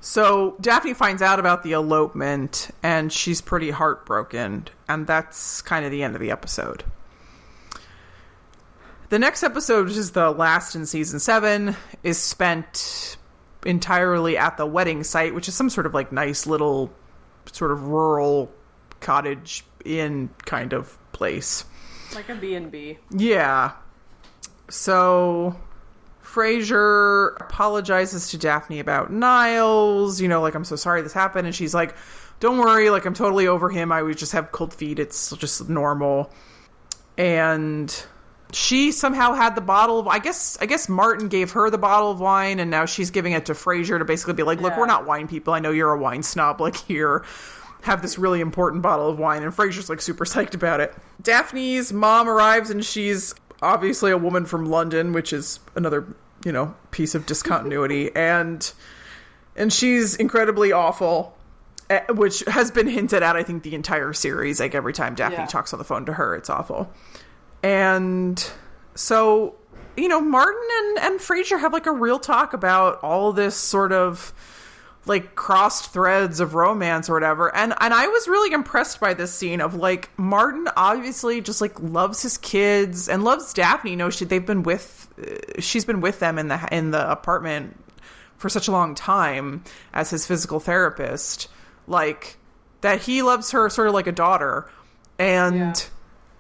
[0.01, 5.91] So Daphne finds out about the elopement and she's pretty heartbroken, and that's kind of
[5.91, 6.83] the end of the episode.
[9.09, 13.17] The next episode, which is the last in season seven, is spent
[13.63, 16.91] entirely at the wedding site, which is some sort of like nice little
[17.51, 18.51] sort of rural
[19.01, 21.63] cottage inn kind of place.
[22.15, 22.97] Like a B and B.
[23.11, 23.73] Yeah.
[24.69, 25.57] So
[26.33, 31.55] Frasier apologizes to Daphne about Niles, you know, like I'm so sorry this happened and
[31.55, 31.95] she's like,
[32.39, 33.91] "Don't worry, like I'm totally over him.
[33.91, 34.99] I would just have cold feet.
[34.99, 36.31] It's just normal."
[37.17, 37.93] And
[38.53, 42.11] she somehow had the bottle of I guess I guess Martin gave her the bottle
[42.11, 44.79] of wine and now she's giving it to Frasier to basically be like, "Look, Yeah.
[44.79, 45.53] we're not wine people.
[45.53, 47.23] I know you're a wine snob like here."
[47.83, 50.93] have this really important bottle of wine, and Frasier's like super psyched about it.
[51.19, 56.05] Daphne's mom arrives, and she's obviously a woman from London, which is another
[56.45, 58.71] you know piece of discontinuity, and
[59.55, 61.37] and she's incredibly awful.
[61.89, 64.59] eh, Which has been hinted at, I think, the entire series.
[64.59, 65.45] Like every time Daphne Yeah.
[65.45, 66.89] talks on the phone to her, it's awful.
[67.63, 68.43] And
[68.95, 69.55] so,
[69.97, 73.91] you know, Martin and, and Frasier have like a real talk about all this sort
[73.91, 74.33] of
[75.05, 77.53] like crossed threads of romance or whatever.
[77.55, 81.79] And and I was really impressed by this scene of like Martin obviously just like
[81.79, 83.91] loves his kids and loves Daphne.
[83.91, 87.09] You know, she they've been with uh, she's been with them in the in the
[87.11, 87.77] apartment
[88.37, 91.47] for such a long time as his physical therapist.
[91.87, 92.37] Like
[92.81, 94.69] that he loves her sort of like a daughter
[95.17, 95.73] and Yeah.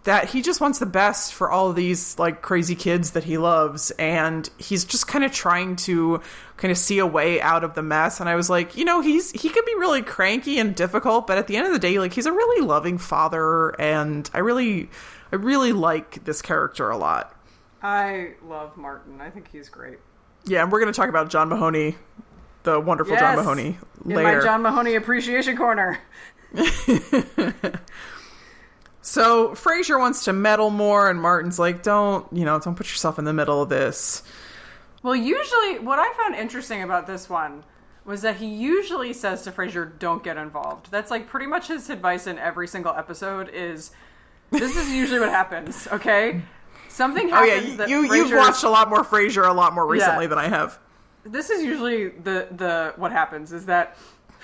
[0.03, 3.37] That he just wants the best for all of these like crazy kids that he
[3.37, 6.19] loves and he's just kind of trying to
[6.57, 9.01] kind of see a way out of the mess and i was like you know
[9.01, 11.99] he's he can be really cranky and difficult but at the end of the day
[11.99, 14.89] like he's a really loving father and i really
[15.31, 17.35] i really like this character a lot
[17.83, 19.19] I love Martin.
[19.21, 19.97] I think he's great.
[20.45, 21.95] yeah and we're going to talk about john mahoney
[22.63, 23.45] the wonderful john Yes!
[23.45, 25.99] mahoney In later my John Mahoney appreciation corner.
[29.01, 33.17] So Frasier wants to meddle more, and Martin's like, "Don't, you know, don't put yourself
[33.17, 34.21] in the middle of this."
[35.03, 37.63] Well, usually, what I found interesting about this one
[38.05, 41.89] was that he usually says to Frasier, "Don't get involved." That's like pretty much his
[41.89, 43.49] advice in every single episode.
[43.49, 43.91] Is
[44.51, 45.87] this is usually what happens?
[45.91, 46.41] Okay,
[46.87, 47.79] something happens.
[47.79, 50.29] Oh yeah, you, you you've watched a lot more Frasier a lot more recently Yeah.
[50.29, 50.77] than I have.
[51.23, 53.97] this is usually the the what happens is that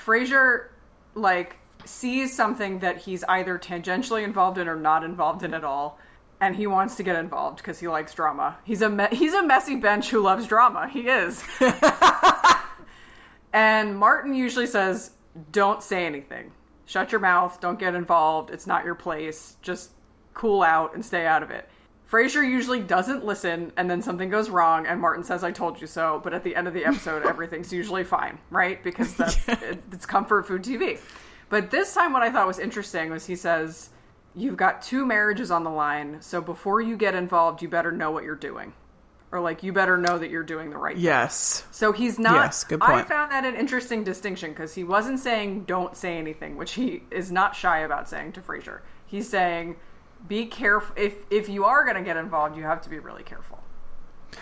[0.04, 0.70] Frasier
[1.13, 6.00] like sees something that he's either tangentially involved in or not involved in at all,
[6.39, 8.58] and he wants to get involved because he likes drama.
[8.63, 10.88] He's a me- he's a messy bench who loves drama.
[10.88, 11.43] He is.
[13.54, 15.12] and Martin usually says,
[15.52, 16.52] "Don't say anything.
[16.86, 17.60] Shut your mouth.
[17.60, 18.52] Don't get involved.
[18.52, 19.58] It's not your place.
[19.62, 19.91] Just
[20.34, 21.69] cool out and stay out of it."
[22.10, 25.88] Frasier usually doesn't listen, and then something goes wrong, and Martin says, "I told you
[25.88, 28.82] so." But at the end of the episode, everything's usually fine, right?
[28.84, 31.00] Because that's it, it's comfort food TV.
[31.49, 33.89] But this time, what I thought was interesting was he says,
[34.36, 38.12] "You've got two marriages on the line, so before you get involved, you better know
[38.12, 38.73] what you're doing,
[39.31, 41.65] or like you better know that you're doing the right thing." Yes.
[41.71, 42.36] So he's not.
[42.36, 42.91] Yes, good point.
[42.91, 47.03] I found that an interesting distinction because he wasn't saying "don't say anything," which he
[47.12, 48.81] is not shy about saying to Frasier.
[49.05, 49.77] He's saying,
[50.27, 50.93] "Be careful.
[50.97, 53.60] If if you are going to get involved, you have to be really careful."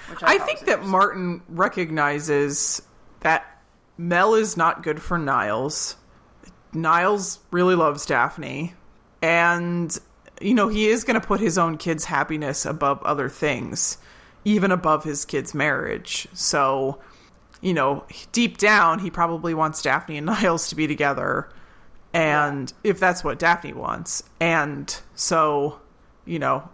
[0.10, 0.84] Which I thought think that.
[0.84, 2.82] Martin recognizes
[3.20, 3.46] that
[3.98, 5.98] Mel is not good for Niles.
[6.76, 8.74] Niles really loves Daphne.
[9.22, 9.98] And,
[10.42, 13.98] you know, he is going to put his own kid's happiness above other things,
[14.44, 16.28] even above his kid's marriage.
[16.34, 17.00] So,
[17.62, 21.50] you know, deep down, he probably wants Daphne and Niles to be together.
[22.14, 24.24] And if that's what Daphne wants.
[24.40, 25.80] And so,
[26.26, 26.70] you know,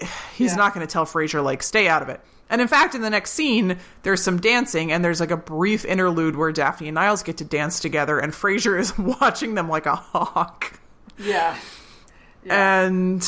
[0.34, 0.56] he's Yeah.
[0.56, 2.20] not going to tell Frasier like stay out of it.
[2.50, 5.84] And in fact, in the next scene, there's some dancing, and there's like a brief
[5.84, 9.86] interlude where Daphne and Niles get to dance together, and Frasier is watching them like
[9.86, 10.78] a hawk.
[11.18, 11.56] yeah,
[12.48, 13.22] And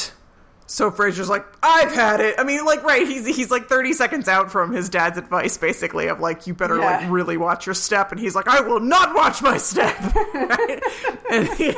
[0.67, 3.07] so Frasier's like, "I've had it." I mean, like, right?
[3.07, 6.77] He's he's like 30 seconds out from his dad's advice, basically, of like, "You better
[6.79, 6.99] Yeah.
[7.01, 9.97] like really watch your step." And he's like, "I will not watch my step."
[10.35, 10.83] Right?
[11.31, 11.75] and he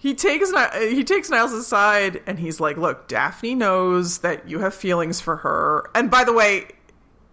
[0.00, 4.74] he takes he takes Niles aside, and he's like, "Look, Daphne knows that you have
[4.74, 6.66] feelings for her." And by the way.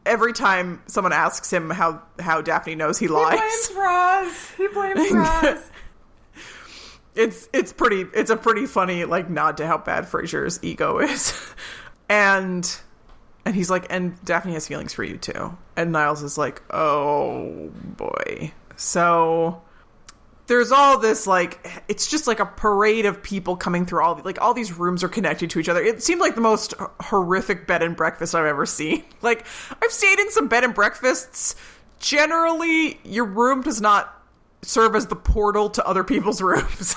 [0.06, 3.38] Every time someone asks him how, how Daphne knows, he he lies.
[3.38, 4.52] blames Roz.
[4.56, 5.72] He blames Roz.
[7.14, 11.54] it's it's pretty it's a pretty funny like nod to how bad Frasier's ego is.
[12.10, 12.74] and
[13.44, 15.58] and he's like and Daphne has feelings for you too.
[15.76, 19.62] And Niles is like, "Oh boy." So
[20.48, 24.42] there's all this like it's just like a parade of people coming through all like
[24.42, 25.84] all these rooms are connected to each other.
[25.84, 29.04] It seemed like the most horrific bed and breakfast I've ever seen.
[29.22, 29.46] Like
[29.84, 31.56] I've stayed in some bed and breakfasts.
[32.00, 34.14] Generally, your room does not
[34.62, 36.96] serve as the portal to other people's rooms.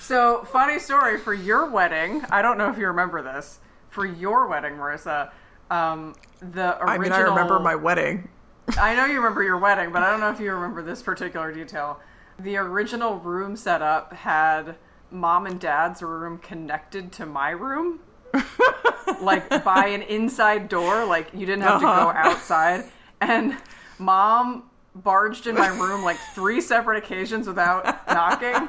[0.00, 2.22] So, funny story for your wedding.
[2.30, 3.60] I don't know if you remember this.
[3.88, 5.30] For your wedding, Marissa,
[5.70, 6.88] um, the original.
[6.90, 8.28] I mean, I remember my wedding.
[8.76, 11.52] I know you remember your wedding, but I don't know if you remember this particular
[11.52, 12.00] detail.
[12.38, 14.76] The original room setup had
[15.10, 18.00] mom and dad's room connected to my room,
[19.20, 21.04] like by an inside door.
[21.04, 22.12] Like you didn't have to go Uh-huh.
[22.30, 22.84] outside.
[23.20, 23.56] And
[23.98, 24.64] mom
[24.96, 28.68] barged in my room like three separate occasions without knocking,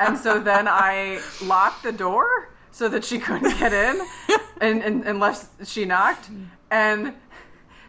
[0.00, 4.00] and so then I locked the door so that she couldn't get in,
[4.60, 6.28] and, and unless she knocked,
[6.70, 7.14] and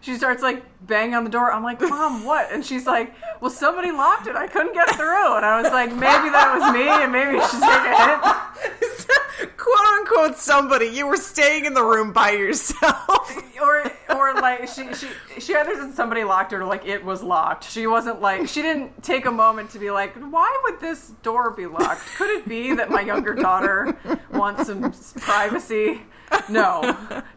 [0.06, 1.52] she starts like banging on the door.
[1.52, 2.52] I'm like, Mom, what?
[2.52, 4.36] And she's like, Well, somebody locked it.
[4.36, 5.36] I couldn't get through.
[5.36, 9.08] And I was like, Maybe that was me, and maybe she's a hint.
[9.58, 14.94] quote unquote somebody you were staying in the room by yourself Or, or like she,
[14.94, 15.08] she,
[15.40, 17.64] she either said somebody locked it or like it was locked.
[17.64, 21.50] She wasn't like she didn't take a moment to be like, why would this door
[21.52, 22.06] be locked?
[22.18, 23.98] Could it be that my younger daughter
[24.32, 24.92] wants some
[25.22, 26.02] privacy?
[26.50, 26.82] No,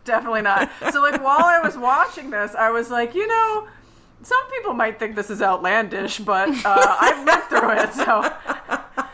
[0.05, 0.71] definitely not.
[0.93, 3.67] So like while I was watching this, I was like, you know,
[4.23, 8.33] some people might think this is outlandish, but uh, I've lived through it, so.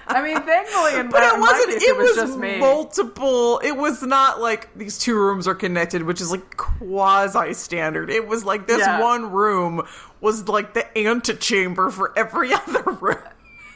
[0.07, 2.59] I mean, thankfully, in but my, it wasn't case, it, was, just me.
[2.59, 8.11] multiple it was not like these two rooms are connected which is like quasi standard
[8.11, 9.01] it was like this Yeah.
[9.01, 9.83] one room
[10.21, 13.19] was like the antechamber for every other room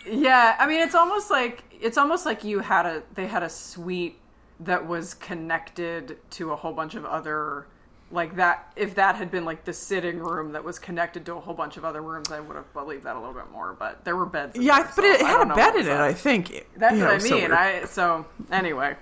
[0.06, 3.48] Yeah, I mean it's almost like it's almost like you had a they had a
[3.48, 4.16] suite
[4.60, 7.66] that was connected to a whole bunch of other
[8.10, 11.40] like that if that had been like the sitting room that was connected to a
[11.40, 14.02] whole bunch of other rooms I would have believed that a little bit more but
[14.04, 16.12] there were beds in yeah there, but so it had a bed in it i
[16.14, 17.52] think that's You what know, I mean weird.
[17.52, 18.96] I so anyway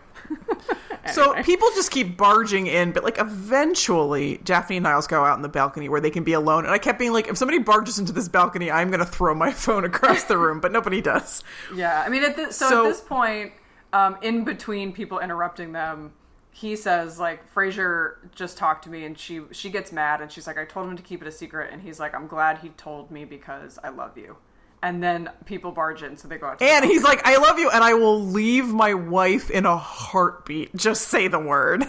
[1.13, 5.43] So people just keep barging in, but like eventually Daphne and Niles go out in
[5.43, 6.65] the balcony where they can be alone.
[6.65, 9.35] And I kept being like, if somebody barges into this balcony, I'm going to throw
[9.35, 11.45] my phone across the room, but nobody does.
[11.75, 13.53] Yeah, I mean, at this, so, So- at this point,
[13.93, 16.13] um, in between people interrupting them,
[16.51, 20.47] he says like Frasier just talked to me, and she she gets mad, and she's
[20.47, 22.71] like, I told him to keep it a secret, and he's like, I'm glad he
[22.71, 24.37] told me because I love you.
[24.83, 26.59] And then people barge in, so they go out.
[26.59, 29.77] To And he's like, I love you, and I will leave my wife in a
[29.77, 30.75] heartbeat.
[30.77, 31.85] Just say the word.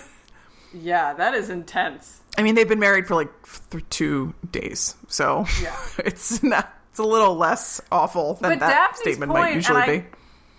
[0.74, 2.22] Yeah, that is intense.
[2.38, 3.32] I mean, they've been married for like
[3.72, 5.76] th- two days, so Yeah.
[6.00, 6.74] it's not.
[6.92, 10.06] It's a little less awful than But that Daphne's statement point, might usually I, be.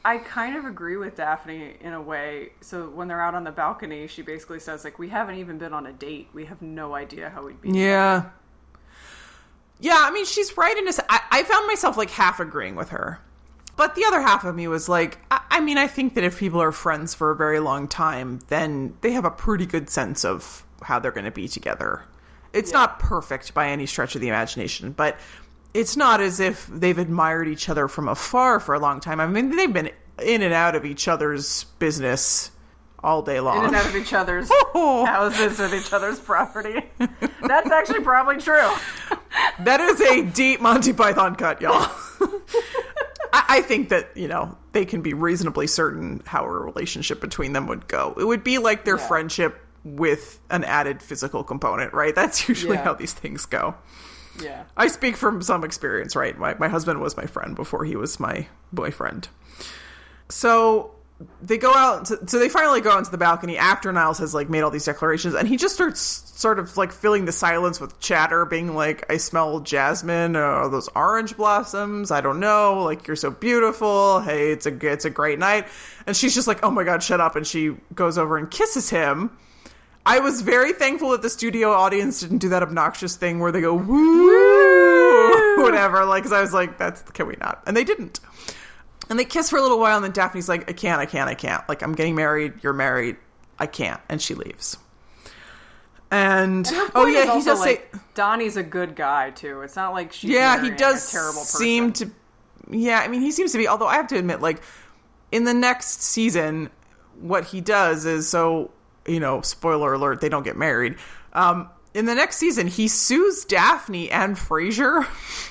[0.04, 2.50] I kind of agree with Daphne in a way.
[2.60, 5.72] So when they're out on the balcony, she basically says like, "We haven't even been
[5.72, 6.28] on a date.
[6.32, 8.30] We have no idea how we'd be." Yeah.
[9.80, 10.98] Yeah, I mean, she's right in this.
[11.08, 13.20] I, I found myself like half agreeing with her.
[13.76, 16.38] But the other half of me was like, I, I mean, I think that if
[16.38, 20.24] people are friends for a very long time, then they have a pretty good sense
[20.24, 22.02] of how they're going to be together.
[22.52, 25.16] It's not perfect by any stretch of the imagination, but
[25.74, 29.20] it's not as if they've admired each other from afar for a long time.
[29.20, 29.90] I mean, they've been
[30.22, 32.50] in and out of each other's business
[33.04, 33.58] all day long.
[33.58, 35.04] In and out of each other's Oh.
[35.06, 36.80] houses with each other's property.
[37.46, 38.70] That's actually probably true.
[39.60, 41.88] That is a deep Monty Python cut, y'all.
[43.32, 47.52] I, I think that, you know, they can be reasonably certain how a relationship between
[47.52, 48.14] them would go.
[48.18, 49.06] It would be like their Yeah.
[49.06, 52.14] friendship with an added physical component, right?
[52.14, 52.84] That's usually Yeah.
[52.84, 53.74] how these things go.
[54.42, 54.64] Yeah.
[54.76, 56.36] I speak from some experience, right?
[56.38, 59.28] My, my husband was my friend before he was my boyfriend.
[60.28, 60.94] So
[61.42, 64.34] they go out, to, so they finally go out into the balcony after Niles has
[64.34, 67.80] like made all these declarations, and he just starts sort of like filling the silence
[67.80, 72.10] with chatter, being like, "I smell jasmine, or those orange blossoms.
[72.12, 72.84] I don't know.
[72.84, 74.20] Like you're so beautiful.
[74.20, 75.66] Hey, it's a it's a great night."
[76.06, 78.88] And she's just like, "Oh my god, shut up!" And she goes over and kisses
[78.88, 79.36] him.
[80.06, 83.60] I was very thankful that the studio audience didn't do that obnoxious thing where they
[83.60, 86.04] go woo, whatever.
[86.06, 88.20] Like, 'cause I was like, "That's can we not?" And they didn't.
[89.10, 91.28] And they kiss for a little while, and then Daphne's like, "I can't, I can't,
[91.28, 91.66] I can't.
[91.68, 92.54] Like, I'm getting married.
[92.62, 93.16] You're married.
[93.58, 94.76] I can't." And she leaves.
[96.10, 99.60] And, Her oh yeah, he does say, like, Donnie's a good guy too.
[99.60, 101.58] It's not like she's yeah, he does a terrible person.
[101.60, 102.10] seem to.
[102.70, 103.68] Yeah, I mean, he seems to be.
[103.68, 104.62] Although I have to admit, like
[105.32, 106.70] in the next season,
[107.20, 108.70] what he does is so
[109.08, 110.96] you know, spoiler alert, they don't get married.
[111.32, 115.06] Um, in the next season, he sues Daphne and Frasier.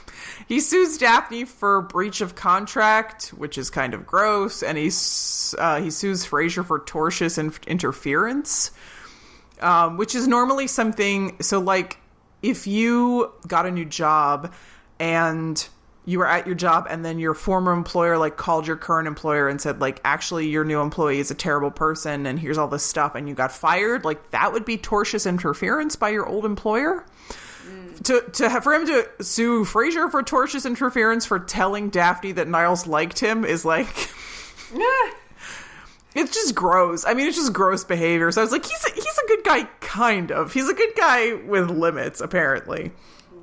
[0.47, 5.81] he sues Daphne for breach of contract, which is kind of gross, and he's uh,
[5.81, 8.71] he sues Frasier for tortious in- interference
[9.61, 11.37] um, which is normally something.
[11.41, 11.97] So, like,
[12.41, 14.53] if you got a new job
[14.99, 15.67] and
[16.07, 19.49] you were at your job and then your former employer like called your current employer
[19.49, 22.81] and said like actually your new employee is a terrible person and here's all this
[22.81, 27.05] stuff and you got fired like that would be tortious interference by your old employer
[27.67, 28.03] mm.
[28.03, 32.47] to to have for him to sue Frasier for tortious interference for telling Daphne that
[32.47, 33.87] Niles liked him is like
[36.15, 37.05] it's just gross.
[37.05, 38.31] I mean, it's just gross behavior.
[38.31, 40.51] So I was like, he's a, he's a good guy, kind of.
[40.51, 42.91] He's a good guy with limits, apparently.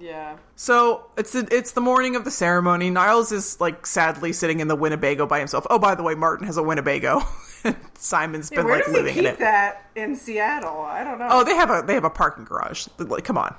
[0.04, 0.36] Yeah.
[0.56, 2.90] So it's the, it's the morning of the ceremony.
[2.90, 5.66] Niles is like sadly sitting in the Winnebago by himself.
[5.70, 7.22] Oh, by the way, Martin has a Winnebago.
[7.94, 9.38] Simon's been like living keep in it.
[9.38, 10.82] that in Seattle?
[10.82, 11.28] I don't know.
[11.30, 12.86] Oh, they have a they have a parking garage.
[12.98, 13.54] Like, come on.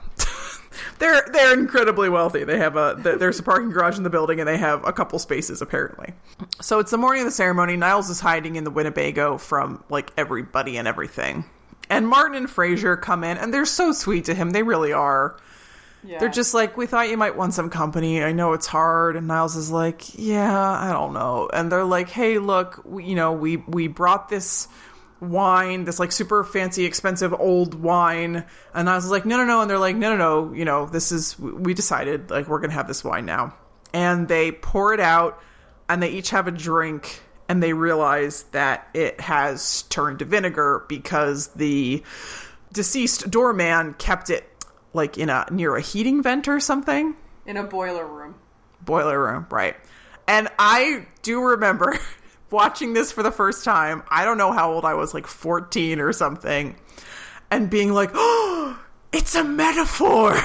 [0.99, 2.43] they're they're incredibly wealthy.
[2.43, 4.93] They have a th- there's a parking garage in the building, and they have a
[4.93, 6.13] couple spaces apparently.
[6.61, 7.75] So it's the morning of the ceremony.
[7.75, 11.43] Niles is hiding in the Winnebago from like everybody and everything.
[11.89, 14.51] And Martin and Frasier come in, and they're so sweet to him.
[14.51, 15.37] They really are.
[16.05, 16.19] Yeah.
[16.19, 18.23] They're just like, we thought you might want some company.
[18.23, 19.15] I know it's hard.
[19.15, 21.49] And Niles is like, yeah, I don't know.
[21.51, 24.67] And they're like, hey, look, we, you know, we we brought this
[25.19, 28.45] wine, this like super fancy, expensive old wine.
[28.73, 29.61] And Niles is like, no, no, no.
[29.61, 30.53] And they're like, no, no, no.
[30.53, 33.55] You know, this is we decided like we're gonna have this wine now.
[33.93, 35.41] And they pour it out,
[35.87, 37.21] and they each have a drink.
[37.47, 42.01] And they realize that it has turned to vinegar because the
[42.73, 44.49] deceased doorman kept it
[44.95, 47.15] like in a near a heating vent or something?
[47.45, 48.35] In a boiler room.
[48.81, 49.75] boiler room right.
[50.27, 51.99] And i do remember
[52.49, 54.01] watching this for the first time.
[54.09, 56.75] I don't know how old i was like 14 or something
[57.51, 58.79] and being like oh
[59.13, 60.35] it's a metaphor.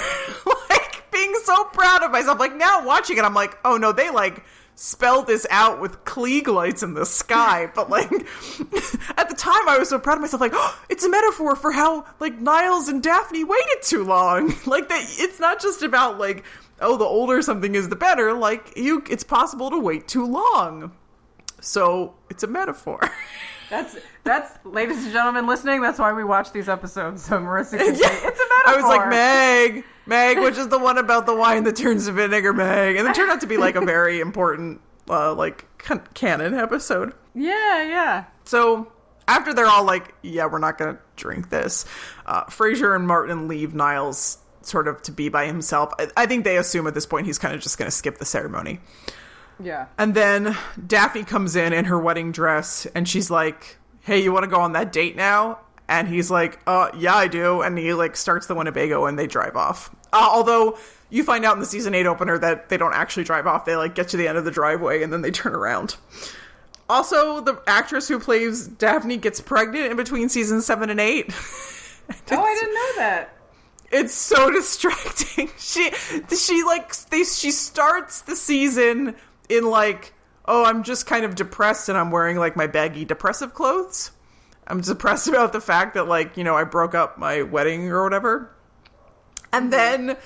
[0.71, 2.39] Like being so proud of myself.
[2.39, 4.45] Like now watching it i'm like oh no they like
[4.75, 8.11] spelled this out with Klieg lights in the sky but like
[9.17, 11.73] at the time i was so proud of myself like oh, it's a metaphor for
[11.73, 16.45] how like niles and daphne waited too long like that it's not just about like
[16.81, 20.93] oh the older something is the better like you it's possible to wait too long
[21.61, 23.01] so it's a metaphor
[23.71, 25.81] That's that's ladies and gentlemen listening.
[25.81, 27.25] That's why we watch these episodes.
[27.25, 28.67] So Marissa can say it's a metaphor.
[28.67, 32.13] I was like, Meg, Meg, which is the one about the wine that turns to
[32.13, 32.97] vinegar, Meg.
[32.97, 37.15] And it turned out to be like a very important, uh, like, can- canon episode.
[37.35, 38.25] Yeah, yeah.
[38.45, 38.93] So
[39.29, 41.87] after they're all like, yeah, we're not going to drink this,
[42.27, 45.93] uh, Frasier and Martin leave Niles sort of to be by himself.
[45.99, 48.19] I, I think they assume at this point he's kind of just going to skip
[48.19, 48.81] the ceremony.
[49.63, 49.87] Yeah.
[49.97, 50.57] And then
[50.87, 54.61] Daphne comes in in her wedding dress and she's like, Hey, you want to go
[54.61, 55.61] on that date now?
[55.91, 57.61] And he's like, uh, yeah, I do.
[57.61, 59.91] And he like starts the Winnebago and they drive off.
[60.13, 60.79] Uh, although
[61.11, 63.65] you find out in the season eight opener that they don't actually drive off.
[63.65, 65.97] They like get to the end of the driveway and then they turn around.
[66.89, 71.33] Also, the actress who plays Daphne gets pregnant in between season seven and eight.
[72.33, 73.37] Oh, I didn't know that.
[73.93, 75.49] it's so distracting.
[75.59, 75.93] She
[76.37, 79.15] she like they she starts the season
[79.49, 80.13] in like
[80.47, 84.11] oh I'm just kind of depressed and I'm wearing like my baggy depressive clothes.
[84.71, 88.03] I'm depressed about the fact that like you know I broke up my wedding or
[88.03, 88.51] whatever.
[89.53, 90.07] And mm-hmm.
[90.07, 90.17] then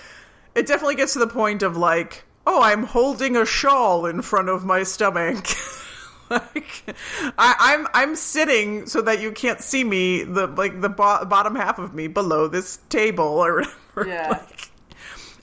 [0.55, 4.49] it definitely gets to the point of like oh I'm holding a shawl in front
[4.49, 5.47] of my stomach.
[6.31, 6.95] like
[7.39, 11.55] I, I'm I'm sitting so that you can't see me the like the bo- bottom
[11.55, 13.63] half of me below this table or
[13.95, 14.09] whatever.
[14.09, 14.29] Yeah.
[14.29, 14.71] Like,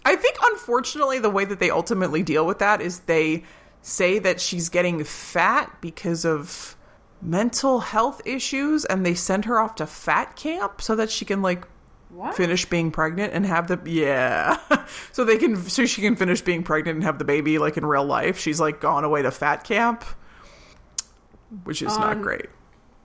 [0.03, 3.43] I think unfortunately the way that they ultimately deal with that is they
[3.83, 6.75] say that she's getting fat because of
[7.21, 11.41] mental health issues and they send her off to fat camp so that she can
[11.41, 11.65] like
[12.09, 12.35] What?
[12.35, 14.57] finish being pregnant and have the yeah
[15.11, 17.85] so they can so she can finish being pregnant and have the baby like in
[17.85, 20.03] real life she's like gone away to fat camp
[21.63, 22.47] which is not Um, great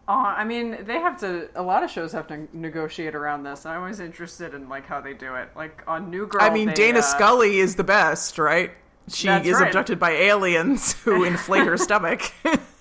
[0.08, 1.48] Uh, I mean, they have to.
[1.56, 3.66] A lot of shows have to negotiate around this.
[3.66, 5.48] I'm always interested in like how they do it.
[5.56, 6.42] Like on New Girl.
[6.42, 8.70] i mean they, dana uh, scully is the best right
[9.08, 9.66] she is right.
[9.68, 12.22] abducted by aliens who inflate her stomach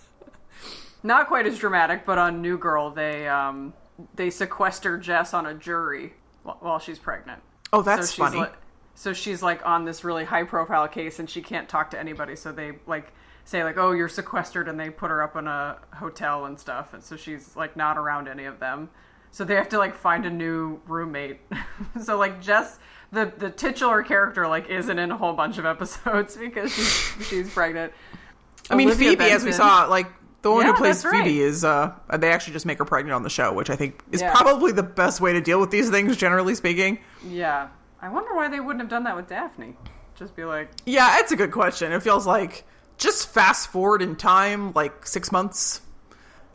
[1.05, 3.73] Not quite as dramatic, but on New Girl, they um
[4.15, 7.41] they sequester Jess on a jury while she's pregnant.
[7.71, 8.55] oh that's she's funny Like,
[8.95, 12.35] so she's like on this really high profile case, and she can't talk to anybody.
[12.35, 15.77] So they like say like, "Oh, you're sequestered," and they put her up in a
[15.93, 16.95] hotel and stuff.
[16.95, 18.89] And so she's like not around any of them.
[19.29, 21.39] So they have to like find a new roommate.
[22.03, 22.79] so like Jess,
[23.11, 27.53] the the titular character, like isn't in a whole bunch of episodes because she's she's
[27.53, 27.93] pregnant.
[28.71, 30.07] i mean Olivia phoebe as we saw like
[30.45, 31.23] the one Yeah, who plays that's right.
[31.25, 34.01] phoebe is uh they actually just make her pregnant on the show which i think
[34.11, 34.31] is Yeah.
[34.31, 37.69] probably the best way to deal with these things generally speaking Yeah,
[38.01, 39.73] I wonder why they wouldn't have done that with Daphne.
[40.15, 41.91] Just be like, Yeah, it's a good question.
[41.91, 42.63] It feels like
[42.97, 45.81] just fast forward in time, like six months,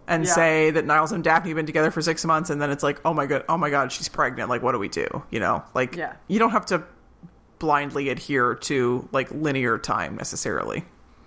[0.07, 0.33] and Yeah.
[0.33, 3.01] say that Niles and Daphne have been together for six months, and then it's like,
[3.05, 4.49] oh my god, oh my god, she's pregnant.
[4.49, 5.09] Like, what do we do?
[5.31, 6.13] You know, like, Yeah.
[6.29, 6.85] you don't have to
[7.59, 10.85] blindly adhere to like linear time necessarily.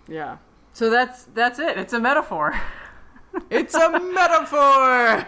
[0.07, 0.37] yeah.
[0.73, 1.77] So that's that's it.
[1.77, 2.59] It's a metaphor.
[3.49, 5.27] It's a metaphor.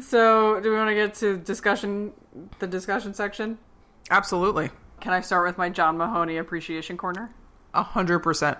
[0.00, 2.12] So, do we want to get to discussion,
[2.60, 3.58] the discussion section?
[4.08, 4.70] Absolutely,
[5.00, 7.30] Can I start with my John Mahoney appreciation corner?
[7.74, 8.56] a hundred percent.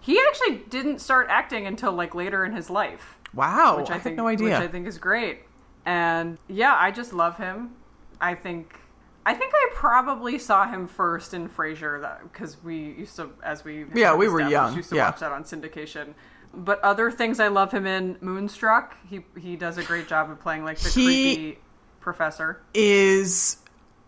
[0.00, 3.98] He actually didn't start acting until like later in his life, Wow, which I, I,
[3.98, 4.46] think no idea.
[4.46, 5.40] which I think is great.
[5.84, 7.72] And yeah, I just love him.
[8.22, 8.74] I think
[9.26, 13.86] I think I probably saw him first in Frasier because we used to as we
[13.94, 15.06] Yeah, we were young, used to yeah.
[15.06, 16.14] watch that on syndication.
[16.52, 18.96] But other things I love him in Moonstruck.
[19.08, 21.04] He he does a great job of playing like the He-
[21.34, 21.58] creepy
[22.00, 22.60] professor.
[22.74, 23.56] is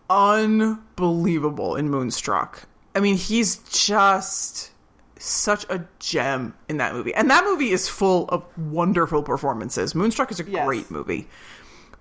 [0.09, 2.63] unbelievable in Moonstruck.
[2.95, 4.71] I mean, he's just
[5.19, 7.13] such a gem in that movie.
[7.13, 9.95] And that movie is full of wonderful performances.
[9.95, 10.65] Moonstruck is a Yes.
[10.65, 11.27] great movie.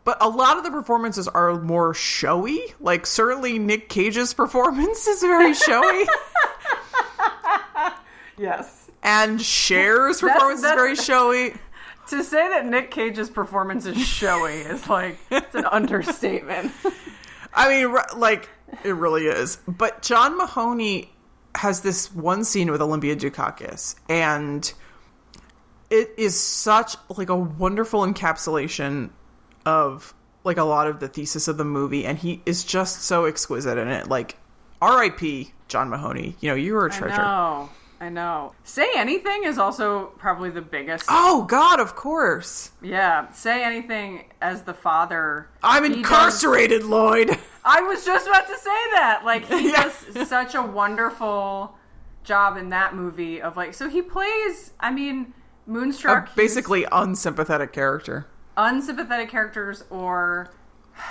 [0.07, 2.61] But a lot of the performances are more showy.
[2.79, 6.07] Like, certainly Nick Cage's performance is very showy.
[8.39, 8.91] Yes.
[9.03, 11.55] and Cher's performance that's- is very showy.
[12.11, 16.71] To say that Nick Cage's performance is showy is like it's an understatement.
[17.53, 18.49] I mean, like
[18.85, 19.59] it really is.
[19.67, 21.11] But John Mahoney
[21.57, 24.73] has this one scene with Olympia Dukakis, and
[25.91, 29.11] it is such like a wonderful encapsulation
[29.67, 30.15] of
[30.45, 33.77] like a lot of the thesis of the movie, and he is just so exquisite
[33.79, 34.09] in it.
[34.09, 34.37] Like,
[34.81, 35.53] R.I.P.
[35.69, 36.37] John Mahoney.
[36.41, 37.17] You know, you were a treasure.
[37.21, 37.69] know.
[37.99, 38.53] I know.
[38.63, 41.07] Say anything is also probably the biggest.
[41.09, 42.71] Oh God, of course.
[42.83, 45.49] Yeah, say anything as the father.
[45.63, 47.31] I'm he does- incarcerated, Lloyd.
[47.65, 49.23] I was just about to say that.
[49.25, 49.91] Like he Yeah.
[50.13, 51.75] does such a wonderful
[52.23, 53.73] job in that movie of like.
[53.73, 54.73] So he plays.
[54.79, 55.33] I mean,
[55.67, 56.27] a Moonstruck.
[56.27, 58.27] he's- basically unsympathetic character.
[58.57, 60.51] Unsympathetic characters or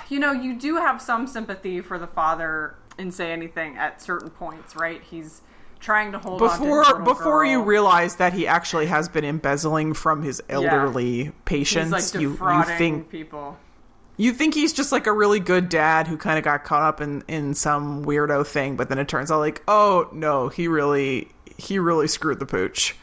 [0.09, 4.29] you know you do have some sympathy for the father in say anything at certain
[4.29, 5.01] points right?
[5.01, 5.41] He's
[5.79, 9.93] trying to hold on to before before you realize that he actually has been embezzling
[9.93, 13.57] from his elderly he's patients like you you think people.
[14.17, 17.01] You think he's just like a really good dad who kind of got caught up
[17.01, 21.27] in in some weirdo thing but then it turns out like oh no he really
[21.57, 22.95] he really screwed the pooch.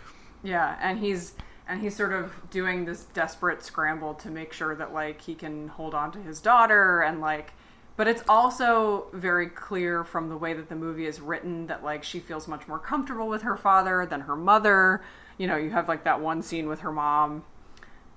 [0.43, 1.35] Yeah and he's
[1.73, 5.69] and he's sort of doing this desperate scramble to make sure that like he can
[5.69, 7.55] hold on to his daughter and like
[7.97, 12.05] but it's also very clear from the way that the movie is written that like
[12.05, 15.03] she feels much more comfortable with her father than her mother
[15.39, 17.43] you know you have like that one scene with her mom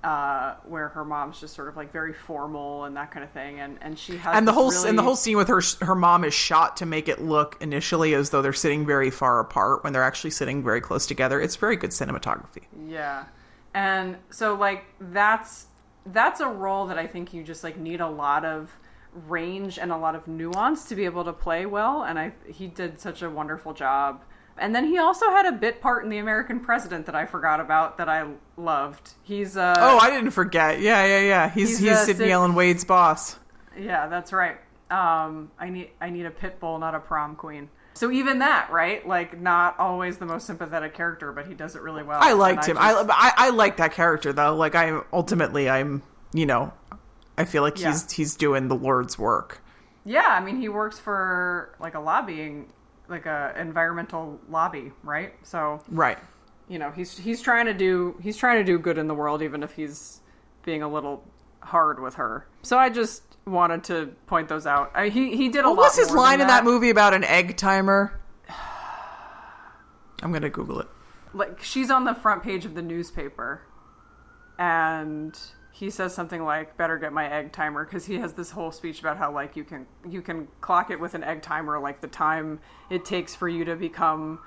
[0.04, 3.60] uh, where her mom's just sort of like very formal and that kind of thing,
[3.60, 5.96] and and she has and the whole really, and the whole scene with her her
[5.96, 9.84] mom is shot to make it look initially as though they're sitting very far apart
[9.84, 11.42] when they're actually sitting very close together.
[11.42, 12.66] It's very good cinematography.
[12.88, 13.24] Yeah.
[13.76, 15.68] And so like that's
[16.08, 18.72] that's a role that I think you just like need a lot of
[19.28, 22.68] range and a lot of nuance to be able to play well and I he
[22.68, 24.24] did such a wonderful job.
[24.58, 27.60] And then he also had a bit part in The American President that I forgot
[27.60, 29.12] about that I loved.
[29.24, 30.80] He's uh Oh, I didn't forget.
[30.80, 31.50] Yeah, yeah, yeah.
[31.50, 33.38] He's He's, he's, Sydney Sid- Ellen Wade's boss.
[33.78, 34.58] Yeah, that's right.
[34.90, 37.68] Um, I need I need a pit bull, not a prom queen.
[37.96, 39.06] So even that, right?
[39.08, 42.20] Like, not always the most sympathetic character, but he does it really well.
[42.22, 42.78] I And liked him.
[42.80, 44.56] I, just- I I like that character though.
[44.56, 46.74] Like I ultimately I'm you know
[47.38, 47.92] I feel like Yeah.
[47.92, 49.62] he's he's doing the Lord's work.
[50.04, 52.68] Yeah, I mean, he works for like a lobbying,
[53.10, 55.34] like a environmental lobby, right?
[55.44, 56.20] So Right.
[56.68, 59.42] you know, he's he's trying to do he's trying to do good in the world,
[59.42, 60.20] even if he's
[60.64, 61.24] being a little
[61.62, 62.46] hard with her.
[62.62, 64.92] So I just wanted to point those out.
[64.96, 65.78] I, he he did a What lot.
[65.78, 68.20] What was his line in that movie about an egg timer?
[70.22, 70.88] I'm gonna Google it.
[71.34, 73.62] like she's on the front page of the newspaper
[74.58, 75.38] and
[75.72, 79.02] he says something like better get my egg timer because he has this whole speech
[79.02, 82.08] about how like you can you can clock it with an egg timer like the
[82.08, 84.40] time it takes for you to become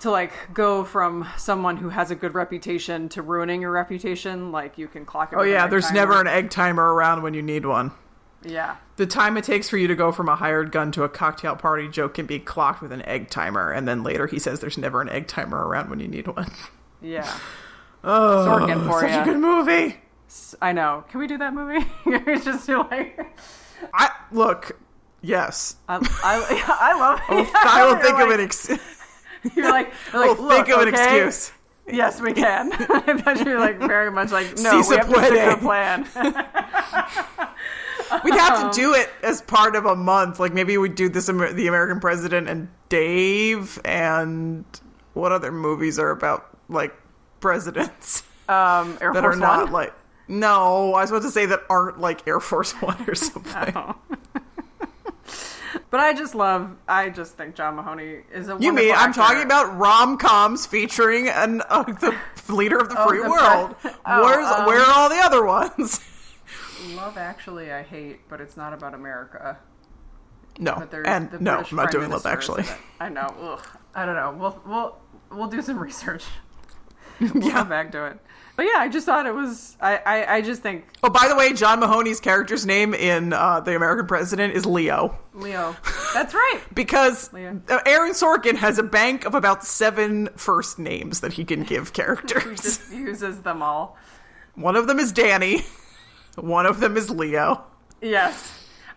[0.00, 4.76] to like go from someone who has a good reputation to ruining your reputation like
[4.78, 5.94] you can clock it Oh yeah, there's timer.
[5.94, 7.92] never an egg timer around when you need one.
[8.44, 11.08] yeah The time it takes for you to go from a hired gun to a
[11.08, 14.60] cocktail party joke can be clocked with an egg timer, and then later he says
[14.60, 16.50] there's never an egg timer around when you need one.
[17.00, 17.38] yeah
[18.04, 19.22] Oh, Sorkin for such ya.
[19.22, 19.96] a good movie.
[20.62, 23.18] i know can we do that movie it's just like
[23.94, 24.78] I look,
[25.22, 27.48] yes, I, I, I love oh, it.
[27.54, 28.70] I will think of like- an ex-
[29.54, 31.52] You're like, you're we'll like think "Look, of an excuse.
[31.88, 32.72] Yes, we can.
[32.72, 35.58] I thought you're like very much like, no, Si we have to puede.
[35.60, 36.04] plan.
[38.24, 40.38] We'd have to do it as part of a month.
[40.40, 44.64] Like maybe we'd do this, the American President and Dave, and
[45.14, 46.94] what other movies are about like
[47.40, 49.72] presidents Um, Air that Force are not One.
[49.72, 49.94] like.
[50.28, 53.94] No, I was about to say that aren't like Air Force One or something.
[55.90, 56.76] But I just love.
[56.88, 58.56] I just think John Mahoney is a.
[58.60, 59.20] You mean I'm actor.
[59.20, 62.14] talking about rom coms featuring an uh, the
[62.48, 63.76] leader of the Oh, free the world?
[64.06, 66.00] Oh, Where's um, where are all the other ones?
[66.94, 67.72] Love Actually?
[67.72, 69.58] I hate, but it's not about America.
[70.58, 72.64] No, But there's and the no, British I'm not Prime doing Love Minister Actually.
[73.00, 73.34] I know.
[73.40, 73.66] Ugh.
[73.94, 74.36] I don't know.
[74.38, 74.96] We'll we'll
[75.38, 76.24] we'll do some research.
[77.20, 77.52] We'll Yeah.
[77.52, 78.18] come back to it.
[78.56, 79.76] But yeah, I just thought it was.
[79.80, 83.60] I I, I just think Oh, by the way, John Mahoney's character's name in uh,
[83.60, 85.18] The American President is Leo.
[85.34, 85.76] Leo.
[86.14, 86.60] That's right.
[86.74, 87.60] Because Leo.
[87.68, 91.88] uh, Aaron Sorkin has a bank of about seven first names that he can give
[91.90, 92.60] He characters.
[92.62, 93.96] just uses them all.
[94.54, 95.64] One of them is Danny.
[96.36, 97.62] One of them is Leo.
[98.00, 98.52] Yes.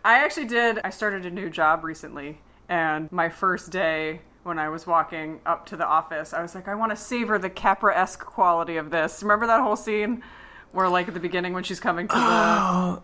[0.06, 0.80] I actually did.
[0.86, 2.40] I started a new job recently,
[2.70, 6.68] and my first day when I was walking up to the office, I was like,
[6.68, 9.22] I want to savor the Capra esque quality of this.
[9.22, 10.24] Remember that whole scene
[10.72, 12.22] where, like, at the beginning when she's coming to the.
[12.22, 13.04] Oh,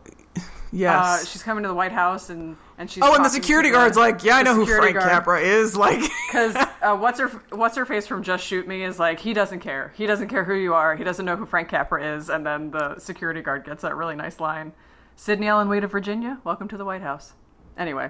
[1.22, 3.96] Uh, she's coming to the White House and, and she's oh, and the security guard's
[3.96, 5.10] like, yeah, I know who Frank guard.
[5.10, 5.76] Capra is.
[5.86, 9.34] Like, Because uh, what's her what's her face from Just Shoot Me is like he
[9.34, 9.94] doesn't care.
[9.96, 10.96] He doesn't care who you are.
[10.96, 12.30] He doesn't know who Frank Capra is.
[12.30, 14.74] And then the security guard gets that really nice line.
[15.16, 17.32] Sydney Ellen Wade of Virginia, welcome to the White House.
[17.78, 18.10] Anyway,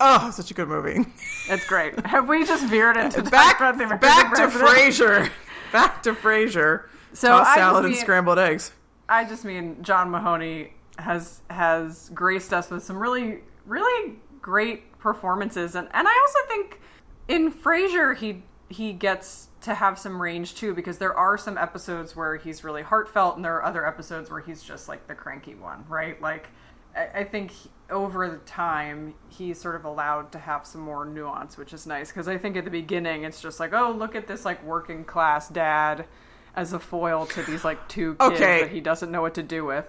[0.00, 1.06] oh, such a good movie.
[1.48, 2.04] it's great.
[2.06, 4.48] Have we just veered into back talking about the American back to?
[4.48, 5.30] Frasier.
[5.72, 6.84] Back to Frasier.
[7.12, 8.72] So Tossed I salad just and scrambled eggs.
[9.08, 15.74] I just mean John Mahoney has has graced us with some really really great performances,
[15.74, 16.80] and and I also think
[17.28, 22.16] in Frasier he he gets to have some range too because there are some episodes
[22.16, 25.54] where he's really heartfelt, and there are other episodes where he's just like the cranky
[25.54, 26.20] one, right?
[26.22, 26.48] Like
[26.96, 27.52] I, I think
[27.90, 32.08] over the time he's sort of allowed to have some more nuance, which is nice
[32.08, 35.04] because I think at the beginning it's just like oh look at this like working
[35.04, 36.06] class dad
[36.54, 38.60] as a foil to these like two kids Okay.
[38.62, 39.86] that he doesn't know what to do with.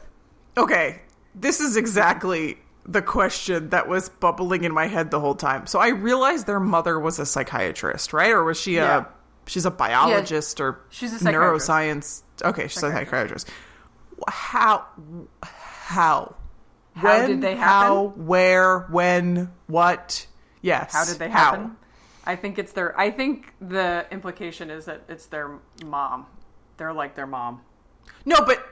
[0.57, 1.01] Okay,
[1.35, 5.67] this is exactly the question that was bubbling in my head the whole time.
[5.67, 8.31] So I realized their mother was a psychiatrist, right?
[8.31, 9.01] Or was she Yeah.
[9.01, 9.05] a
[9.49, 12.23] she's a biologist or She's a neuroscience?
[12.43, 13.47] Okay, she's a Psychiatrist.
[13.47, 13.49] psychiatrist.
[14.27, 14.85] How
[15.41, 16.35] how
[16.95, 17.87] How when, did they happen?
[17.87, 20.25] How, where, when, what?
[20.61, 20.93] Yes.
[20.93, 21.51] How did they How?
[21.51, 21.77] happen?
[22.25, 22.97] I think it's their.
[22.99, 26.27] I think the implication is that it's their mom.
[26.77, 27.61] They're like their mom.
[28.25, 28.63] No, but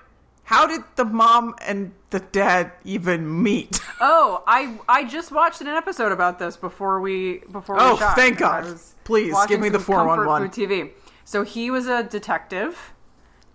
[0.44, 3.80] how did the mom and the dad even meet?
[4.02, 8.16] Oh, I I just watched an episode about this before we before we Oh, shot.
[8.16, 8.80] thank God.
[9.04, 10.50] Please, give me the 411.
[10.52, 10.92] TV.
[11.26, 12.94] So he was a detective,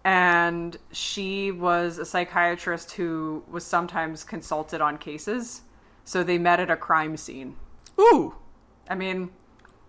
[0.04, 5.62] and she was a psychiatrist who was sometimes consulted on cases.
[6.04, 7.56] So they met at a crime scene.
[7.98, 8.34] Ooh.
[8.88, 9.30] I mean,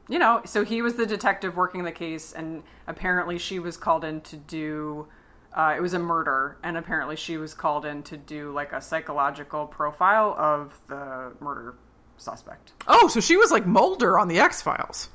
[0.07, 4.05] you know, so he was the detective working the case, and apparently she was called
[4.05, 5.07] in to do.
[5.53, 8.81] Uh, it was a murder, and apparently she was called in to do like a
[8.81, 11.75] psychological profile of the murder
[12.17, 12.73] suspect.
[12.87, 15.09] Oh, so she was like Mulder on the X Files.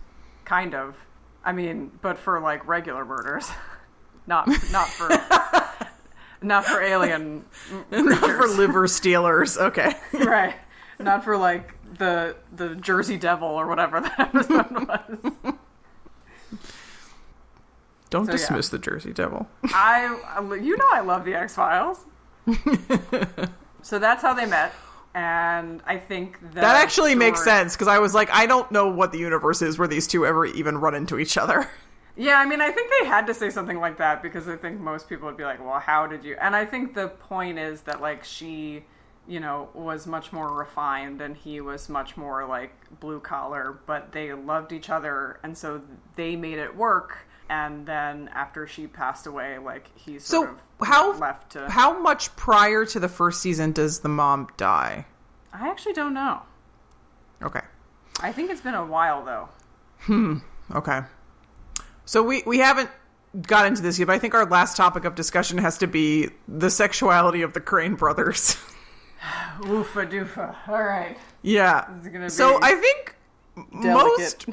[0.45, 0.97] Kind of.
[1.45, 3.51] I mean, but for like regular murders,
[4.31, 5.09] not not for
[6.43, 7.45] not for alien
[7.91, 9.59] Not for liver stealers.
[9.59, 9.93] Okay.
[10.13, 10.55] right?
[10.99, 15.45] Not for like the the Jersey Devil or whatever that episode was.
[18.09, 18.37] Don't So, yeah.
[18.39, 19.49] dismiss the Jersey Devil.
[19.65, 20.07] I,
[20.61, 22.05] you know, I love the X Files.
[23.83, 24.75] so that's how they met,
[25.15, 28.89] and I think that That actually makes sense because I was like, I don't know
[28.89, 31.69] what the universe is where these two ever even run into each other.
[32.21, 34.79] Yeah, I mean, I think they had to say something like that because I think
[34.79, 37.81] most people would be like, "Well, how did you?" And I think the point is
[37.83, 38.85] that like she,
[39.27, 44.13] you know, was much more refined and he was much more like blue collar, but
[44.13, 45.81] they loved each other, and so
[46.17, 47.17] they made it work.
[47.49, 50.45] And then after she passed away, like he sort So
[50.83, 51.71] of how left to.
[51.71, 55.07] how much prior to the first season does the mom die?
[55.55, 56.43] I actually don't know.
[57.43, 57.63] Okay.
[58.21, 59.49] I think it's been a while though.
[60.01, 60.37] Hmm.
[60.75, 61.01] Okay.
[62.11, 62.91] So we we haven't
[63.41, 66.31] got into this yet, but I think our last topic of discussion has to be
[66.49, 68.57] the sexuality of the Crane brothers.
[69.61, 70.57] Oofa doofa.
[70.67, 71.17] All right.
[71.43, 71.87] yeah.
[71.89, 73.15] This is gonna So I think
[73.71, 74.49] most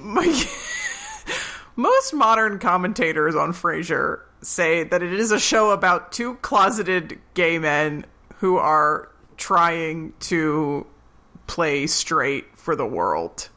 [1.76, 7.58] most modern commentators on Frasier say that it is a show about two closeted gay
[7.58, 10.86] men who are trying to
[11.46, 13.50] play straight for the world.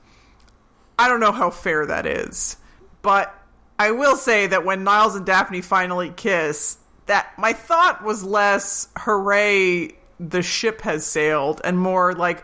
[1.00, 2.58] I don't know how fair that is,
[3.02, 3.34] but
[3.80, 6.78] I will say that when Niles and Daphne finally kiss,
[7.08, 12.44] that my thought was less hooray the ship has sailed and more like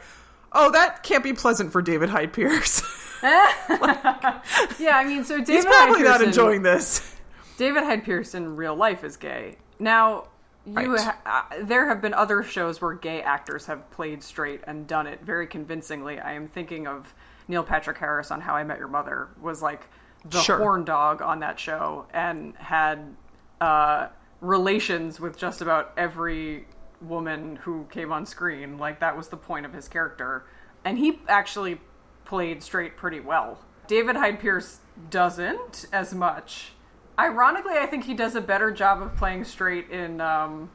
[0.52, 2.82] oh that can't be pleasant for David Hyde Pierce.
[3.24, 7.16] yeah, I mean, so David He's probably Hyde not Pearson- enjoying this.
[7.58, 9.58] David Hyde Pierce in real life is gay.
[9.80, 10.26] Now,
[10.66, 11.02] you Right.
[11.02, 11.18] ha-
[11.52, 15.22] uh, there have been other shows where gay actors have played straight and done it
[15.24, 16.20] very convincingly.
[16.20, 17.14] I am thinking of
[17.48, 19.88] Neil Patrick Harris on How I Met Your Mother was like
[20.30, 20.58] the Sure.
[20.58, 23.16] horn dog on that show and had
[23.62, 24.08] uh,
[24.42, 26.68] relations with just about every
[27.02, 28.78] woman who came on screen.
[28.78, 30.46] Like that was the point of his character,
[30.86, 31.80] and he actually
[32.26, 33.60] played straight pretty well.
[33.88, 36.74] David Hyde Pierce doesn't as much.
[37.20, 40.70] Ironically, I think he does a better job of playing straight in um,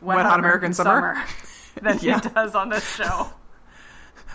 [0.00, 1.16] Wet, Hot American, Summer,
[1.82, 2.20] than Yeah.
[2.20, 3.28] he does on this show.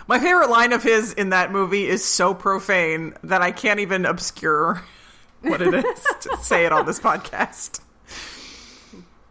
[0.06, 4.04] My favorite line of his in that movie is so profane that I can't even
[4.04, 4.82] obscure
[5.40, 7.80] what it is to say it on this podcast.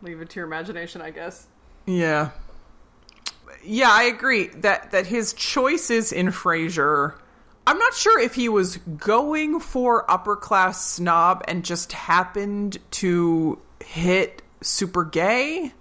[0.01, 1.47] Leave it to your imagination, I guess.
[1.85, 2.31] Yeah.
[3.63, 7.15] Yeah, I agree that that his choices in Frasier
[7.65, 13.59] I'm not sure if he was going for upper class snob and just happened to
[13.85, 15.71] hit super gay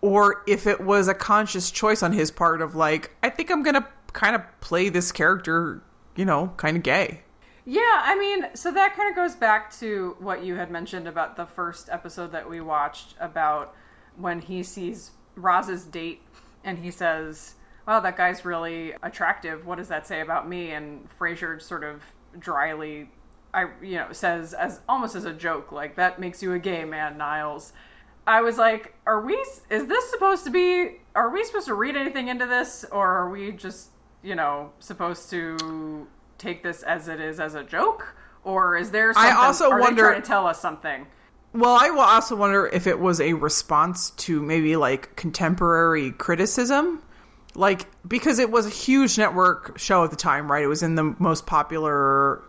[0.00, 3.64] or if it was a conscious choice on his part of like I think I'm
[3.64, 5.82] going to kind of play this character,
[6.16, 7.22] you know, kind of gay.
[7.64, 11.36] Yeah, I mean, so that kind of goes back to what you had mentioned about
[11.36, 13.74] the first episode that we watched about
[14.16, 16.22] when he sees Roz's date
[16.64, 17.54] and he says,
[17.86, 19.64] "Wow, that guy's really attractive.
[19.64, 22.02] What does that say about me?" And Frasier sort of
[22.38, 23.10] dryly,
[23.54, 26.84] I you know, says as almost as a joke, like that makes you a gay
[26.84, 27.72] man, Niles.
[28.26, 29.34] I was like, "Are we?
[29.70, 31.00] Is this supposed to be?
[31.14, 33.90] Are we supposed to read anything into this, or are we just,
[34.22, 36.06] you know, supposed to
[36.38, 38.14] take this as it is as a joke,
[38.44, 39.12] or is there?
[39.12, 41.06] Something, also are they wonder- trying to tell us something.
[41.54, 47.02] Well, I will also wonder if it was a response to maybe like contemporary criticism.
[47.54, 50.64] Like, because it was a huge network show at the time, right?
[50.64, 52.42] It was in the most popular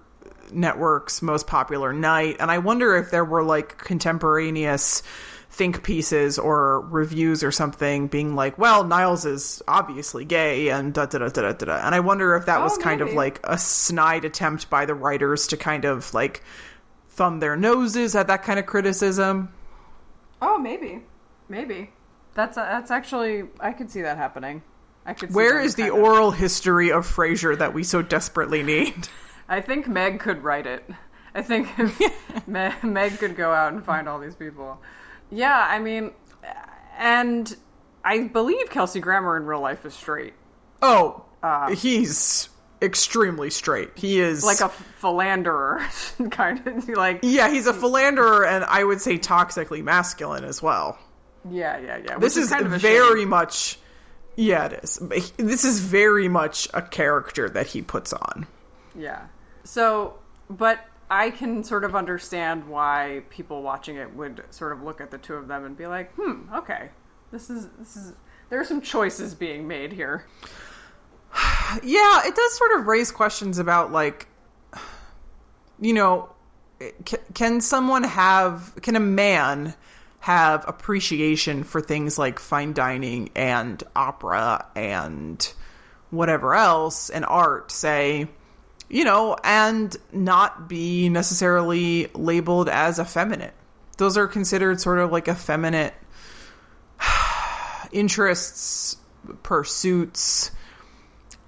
[0.53, 2.37] network's most popular night.
[2.39, 5.03] And I wonder if there were like contemporaneous
[5.53, 11.05] think pieces or reviews or something being like, well, Niles is obviously gay and da
[11.05, 11.85] da da da da da.
[11.85, 14.95] And I wonder if that Oh, was kind of like a snide attempt by the
[14.95, 16.41] writers to kind of like
[17.09, 19.53] thumb their noses at that kind of criticism.
[20.41, 21.03] Oh, maybe,
[21.47, 21.91] maybe.
[22.33, 24.63] That's uh, that's actually I could see that happening.
[25.05, 25.29] I could.
[25.29, 29.07] See Where the of- oral history of Frasier that we so desperately need?
[29.47, 30.89] I think Meg could write it.
[31.35, 31.67] I think
[32.47, 34.81] Meg, Meg could go out and find all these people.
[35.31, 36.11] Yeah, I mean,
[36.97, 37.55] and
[38.03, 40.33] I believe Kelsey Grammer in real life is straight.
[40.81, 42.49] Oh, Uh, he's
[42.81, 43.91] extremely straight.
[43.95, 45.81] He is like a philanderer,
[46.31, 50.97] kind of like yeah, he's a philanderer, and I would say toxically masculine as well.
[51.49, 52.17] yeah, yeah, yeah.
[52.17, 53.29] This which is, kind of a very shame.
[53.29, 53.79] much
[54.35, 54.97] yeah, it is.
[55.37, 58.47] This is very much a character that he puts on.
[58.95, 59.21] Yeah.
[59.63, 60.15] So,
[60.49, 60.79] but
[61.13, 65.19] I can sort of understand why people watching it would sort of look at the
[65.19, 66.89] two of them and be like, "Hmm, okay,
[67.31, 68.13] this is this is
[68.49, 70.25] there are some choices being made here."
[71.81, 74.27] Yeah, it does sort of raise questions about like,
[75.79, 76.29] you know,
[77.05, 79.73] can, can someone have, can a man
[80.19, 85.53] have appreciation for things like fine dining and opera and
[86.11, 88.27] whatever else and art, say,
[88.89, 93.53] you know, and not be necessarily labeled as effeminate?
[93.97, 95.93] Those are considered sort of like effeminate
[97.91, 98.97] interests,
[99.43, 100.51] pursuits,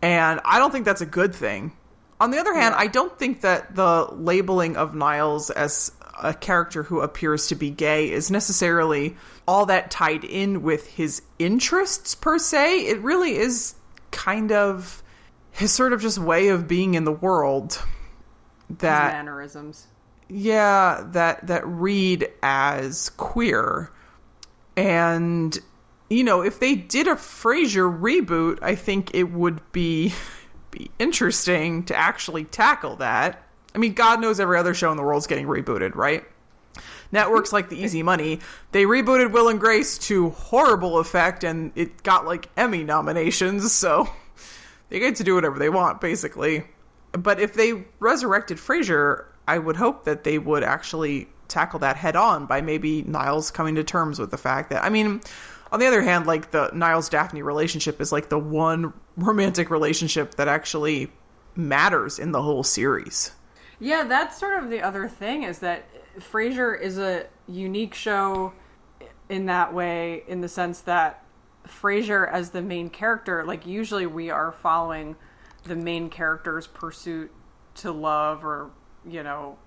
[0.01, 1.71] and I don't think that's a good thing.
[2.19, 6.83] On the other hand, I don't think that the labeling of Niles as a character
[6.83, 9.17] who appears to be gay is necessarily
[9.47, 12.88] all that tied in with his interests per se.
[12.88, 13.75] It really is
[14.11, 15.03] kind of
[15.56, 17.82] his sort of just way of being in the world
[18.80, 19.88] that Mannerisms.
[20.28, 23.89] yeah that that read as queer.
[24.76, 25.58] And
[26.10, 30.14] you know if they did a frasier reboot i think it would be
[30.72, 33.41] be interesting to actually tackle that.
[33.74, 36.24] I mean god knows every other show in the world's getting rebooted right?
[37.12, 38.41] Networks like the easy money
[38.74, 44.10] they rebooted will and grace to horrible effect and it got like emmy nominations so
[44.95, 46.63] they get to do whatever they want basically
[47.17, 52.15] but if they resurrected Frasier, I would hope that they would actually tackle that head
[52.15, 55.21] on by maybe Niles coming to terms with the fact that I mean,
[55.71, 60.35] on the other hand, like the Niles Daphne relationship is like the one romantic relationship
[60.35, 61.11] that actually
[61.55, 63.31] matters in the whole series.
[63.79, 65.85] Yeah, that's sort of the other thing is that
[66.19, 68.53] Frasier is a unique show
[69.29, 71.24] in that way, in the sense that
[71.68, 75.16] Frasier as the main character, like usually we are following
[75.63, 77.32] the main character's pursuit
[77.76, 78.72] to love or,
[79.07, 79.57] you know,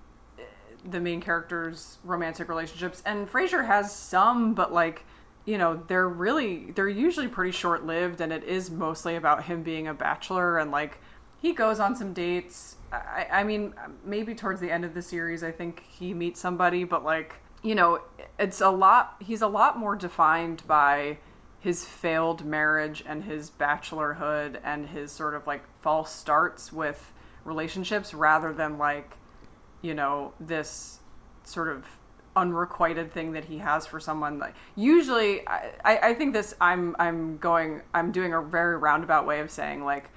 [0.89, 3.03] the main character's romantic relationships.
[3.05, 5.03] And Frasier has some, but like,
[5.45, 9.63] you know, they're really they're usually pretty short lived and it is mostly about him
[9.63, 10.99] being a bachelor and like
[11.41, 12.75] he goes on some dates.
[12.91, 13.73] I, I mean,
[14.03, 17.75] maybe towards the end of the series, I think he meets somebody, but like, you
[17.75, 18.01] know,
[18.37, 19.15] it's a lot.
[19.19, 21.17] He's a lot more defined by
[21.59, 27.11] his failed marriage and his bachelorhood and his sort of like false starts with
[27.43, 29.17] relationships rather than like,
[29.81, 30.99] you know, this
[31.43, 31.85] sort of
[32.35, 37.37] unrequited thing that he has for someone like usually I, I think this I'm I'm
[37.37, 40.09] going I'm doing a very roundabout way of saying like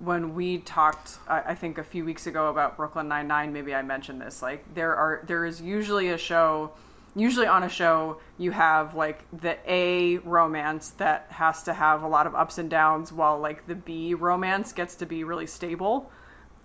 [0.00, 3.74] when we talked I, I think a few weeks ago about Brooklyn Nine Nine maybe
[3.74, 6.72] I mentioned this like there are there is usually a show
[7.14, 12.08] usually on a show you have like the A romance that has to have a
[12.08, 16.10] lot of ups and downs while like the B romance gets to be really stable.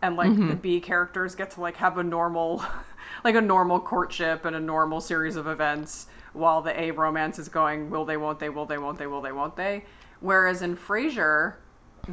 [0.02, 0.56] And like the mm-hmm.
[0.58, 2.64] B characters get to like have a normal
[3.24, 7.50] like a normal courtship and a normal series of events while the A romance is
[7.50, 9.86] going will they won't they will they won't they will they won't they?
[10.20, 11.56] Whereas in Frasier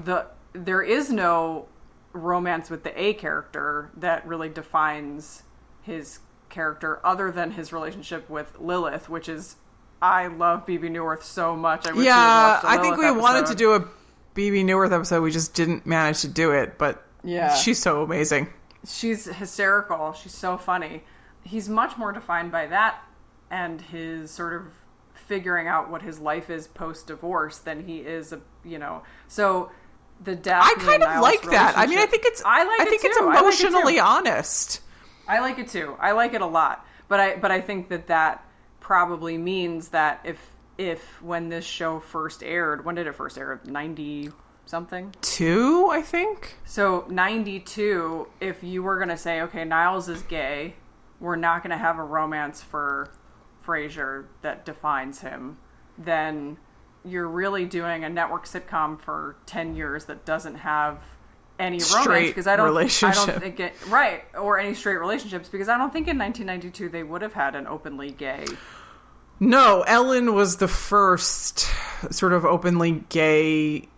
[0.04, 1.68] the there is no
[2.12, 5.42] romance with the A character that really defines
[5.82, 6.20] his
[6.54, 9.56] character other than his relationship with Lilith which is
[10.00, 13.54] I love Bebe Neuwirth so much I wish yeah, I think we Lilith wanted to
[13.54, 13.84] do a
[14.34, 15.22] Bebe Neuwirth episode.
[15.22, 17.54] We just didn't manage to do it, but Yeah.
[17.54, 18.48] she's so amazing.
[18.86, 20.12] she's hysterical.
[20.12, 21.04] She's so funny.
[21.42, 22.98] He's much more defined by that
[23.50, 24.62] and his sort of
[25.28, 29.02] figuring out what his life is post divorce than he is a you know.
[29.28, 29.70] So
[30.22, 31.78] the Daphne I kind of like that.
[31.78, 33.24] I mean, I think it's I like I it think it's too.
[33.24, 34.80] I like it emotionally honest.
[35.26, 35.96] I like it too.
[36.00, 36.86] I like it a lot.
[37.08, 38.46] But I but I think that that
[38.80, 40.38] probably means that if
[40.78, 43.60] if when this show first aired, when did it first air?
[43.64, 44.30] 90
[44.66, 45.14] something?
[45.20, 46.56] Two, I think.
[46.64, 50.74] So 92, if you were going to say, okay, Niles is gay,
[51.20, 53.12] we're not going to have a romance for
[53.64, 55.58] Frasier that defines him,
[55.98, 56.56] then
[57.04, 60.98] you're really doing a network sitcom for 10 years that doesn't have
[61.58, 65.68] any romance because I don't I don't think it right or any straight relationships because
[65.68, 68.44] I don't think in 1992 they would have had an openly gay
[69.40, 71.68] No, Ellen was the first
[72.10, 73.88] sort of openly gay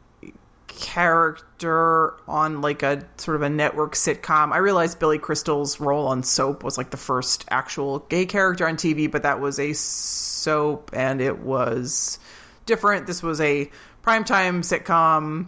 [0.68, 4.52] character on like a sort of a network sitcom.
[4.52, 8.76] I realized Billy Crystal's role on Soap was like the first actual gay character on
[8.76, 12.18] TV, but that was a soap and it was
[12.66, 13.06] different.
[13.06, 13.70] This was a
[14.04, 15.46] primetime sitcom.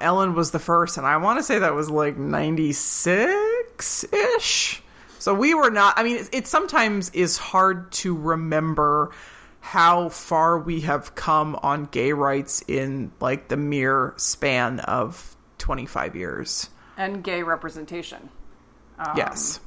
[0.00, 4.82] Ellen was the first, and I want to say that was like 96 ish.
[5.18, 9.10] So we were not, I mean, it, it sometimes is hard to remember
[9.60, 16.14] how far we have come on gay rights in like the mere span of 25
[16.14, 16.68] years.
[16.96, 18.28] and gay representation.
[18.98, 19.60] Um, yes.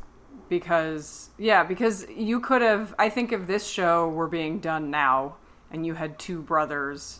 [0.49, 5.35] because yeah because you could have i think if this show were being done now
[5.69, 7.19] and you had two brothers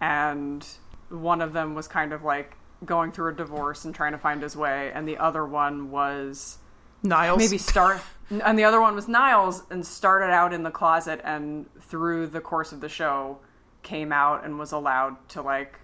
[0.00, 0.66] and
[1.10, 4.42] one of them was kind of like going through a divorce and trying to find
[4.42, 6.58] his way and the other one was
[7.02, 7.38] Niles.
[7.38, 8.00] maybe start
[8.30, 12.40] and the other one was niles and started out in the closet and through the
[12.40, 13.38] course of the show
[13.82, 15.78] came out and was allowed to like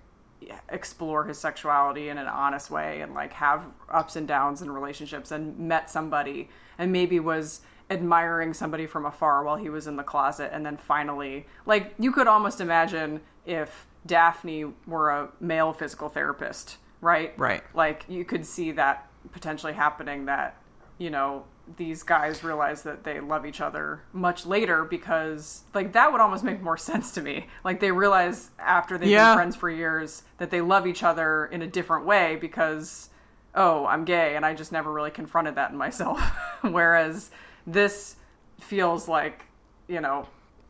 [0.68, 5.31] explore his sexuality in an honest way and like have ups and downs in relationships
[5.31, 6.49] and met somebody
[6.79, 10.77] and maybe was admiring somebody from afar while he was in the closet and then
[10.77, 17.62] finally like you could almost imagine if Daphne were a male physical therapist right Right.
[17.74, 20.57] like you could see that potentially happening that
[20.98, 21.44] you know
[21.76, 26.44] these guys realize that they love each other much later because like that would almost
[26.44, 29.30] make more sense to me like they realize after they've Yeah.
[29.30, 33.11] been friends for years that they love each other in a different way because
[33.54, 36.20] oh i'm gay and i just never really confronted that in myself
[36.62, 37.30] whereas
[37.66, 38.16] this
[38.61, 39.44] feels like
[39.88, 40.26] you know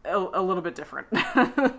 [0.06, 1.06] a, a little bit different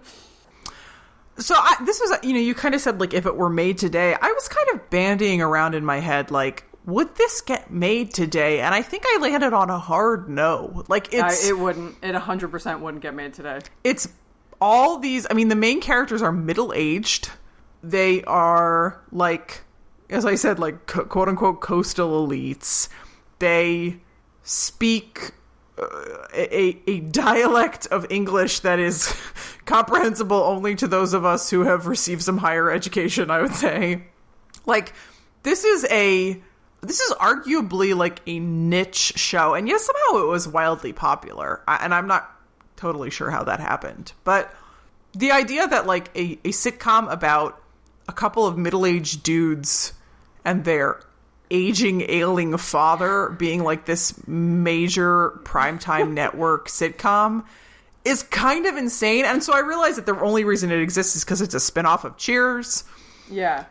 [1.39, 3.77] So I, this was, you know, you kind of said like if it were made
[3.77, 4.15] today.
[4.19, 8.61] I was kind of bandying around in my head like, would this get made today?
[8.61, 10.83] And I think I landed on a hard no.
[10.87, 14.07] Like it's it wouldn't it 100% wouldn't get made today it's
[14.61, 15.27] all these.
[15.29, 17.29] I mean, the main characters are middle aged.
[17.83, 19.61] They are like,
[20.09, 22.89] as I said, like quote unquote coastal elites.
[23.39, 23.99] They
[24.43, 25.31] speak uh,
[25.77, 29.15] a, a dialect of English that is
[29.65, 34.03] comprehensible only to those of us who have received some higher education, I would say.
[34.65, 34.93] Like,
[35.43, 36.41] this is a.
[36.81, 41.61] This is arguably like a niche show, and yes, somehow it was wildly popular.
[41.67, 42.31] I, and I'm not
[42.75, 44.53] totally sure how that happened, but
[45.13, 47.59] the idea that like a, a sitcom about
[48.07, 49.93] a couple of middle-aged dudes
[50.45, 51.01] and their
[51.49, 57.45] aging ailing father being like this major primetime network sitcom
[58.05, 59.25] is kind of insane.
[59.25, 62.05] And so i realized that the only reason it exists is because it's a spin-off
[62.05, 62.83] of cheers.
[63.29, 63.65] Yeah.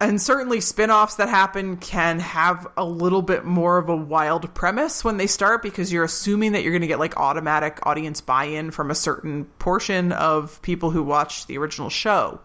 [0.00, 5.04] And certainly spin-offs that happen can have a little bit more of a wild premise
[5.04, 8.72] when they start because you're assuming that you're going to get like automatic audience buy-in
[8.72, 12.40] from a certain portion of people who watched the original show.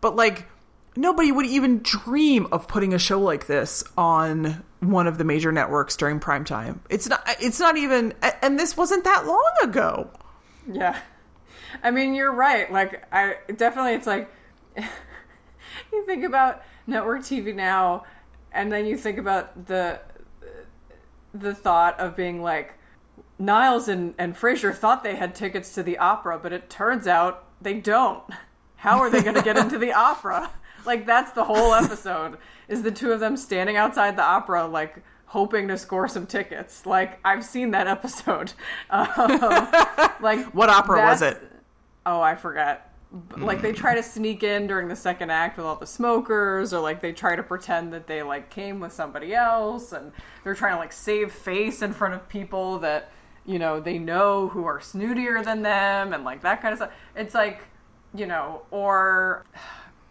[0.00, 0.48] But like
[0.96, 5.52] nobody would even dream of putting a show like this on one of the major
[5.52, 8.12] networks during prime time it's not it's not even
[8.42, 10.10] and this wasn't that long ago
[10.72, 10.98] Yeah.
[11.82, 12.70] I mean, you're right.
[12.70, 14.30] Like, I definitely, it's like,
[14.76, 18.04] you think about network TV now,
[18.52, 20.00] and then you think about the
[21.32, 22.74] the thought of being like,
[23.38, 27.44] Niles and, and Frasier thought they had tickets to the opera, but it turns out
[27.62, 28.24] they don't.
[28.76, 30.50] How are they going to get into the opera?
[30.84, 35.02] Like, that's the whole episode, is the two of them standing outside the opera, like,
[35.26, 36.86] hoping to score some tickets.
[36.86, 38.52] Like, I've seen that episode.
[38.90, 39.38] Um,
[40.20, 41.40] like, what opera was it
[42.06, 42.86] Oh, I forget.
[43.34, 46.72] B- Like they try to sneak in during the second act with all the smokers,
[46.72, 50.12] or like they try to pretend that they like came with somebody else, and
[50.44, 53.10] they're trying to like save face in front of people that
[53.44, 56.92] you know they know who are snootier than them, and like that kind of stuff.
[57.16, 57.60] It's like
[58.14, 59.44] you know, or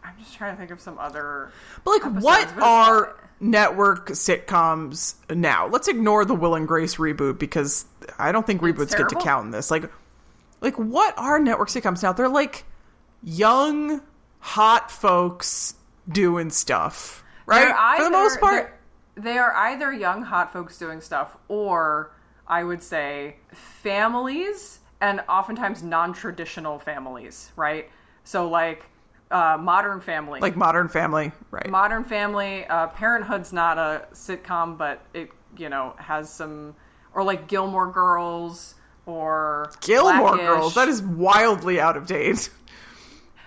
[0.10, 1.52] I'm just trying to think of some other.
[1.84, 5.68] But like, episodes, what but are network sitcoms now?
[5.68, 7.86] Let's ignore the Will and Grace reboot because
[8.18, 9.70] I don't think reboots get to count in this.
[9.70, 9.92] Like,
[10.62, 12.14] like what are network sitcoms now?
[12.14, 12.66] They're like
[13.22, 14.02] young,
[14.40, 15.76] hot folks
[16.12, 17.66] doing stuff, right?
[17.66, 18.80] They're For the most part,
[19.16, 22.12] they are either young hot folks doing stuff, or
[22.48, 27.90] I would say families, and oftentimes non-traditional families, right?
[28.24, 28.86] So like
[29.32, 31.70] uh, Modern Family, like Modern Family, right?
[31.70, 32.66] Modern Family.
[32.66, 36.76] Uh, Parenthood's not a sitcom, but it you know has some,
[37.14, 38.76] or like Gilmore Girls,
[39.06, 40.46] or Gilmore Blackish.
[40.46, 40.76] Girls.
[40.76, 42.50] That is wildly out of date.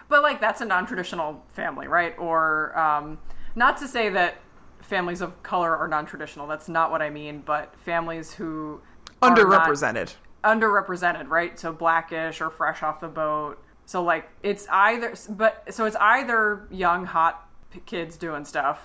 [0.09, 2.17] But like that's a non-traditional family, right?
[2.19, 3.19] Or um,
[3.57, 4.37] not to say that
[4.81, 6.47] families of color are non-traditional.
[6.47, 7.43] That's not what I mean.
[7.47, 8.81] But families who
[9.23, 10.15] Underrepresented.
[10.45, 11.59] underrepresented, right?
[11.59, 13.59] So blackish or fresh off the boat.
[13.87, 17.47] So like it's either, but so it's either young hot
[17.87, 18.81] kids doing stuff,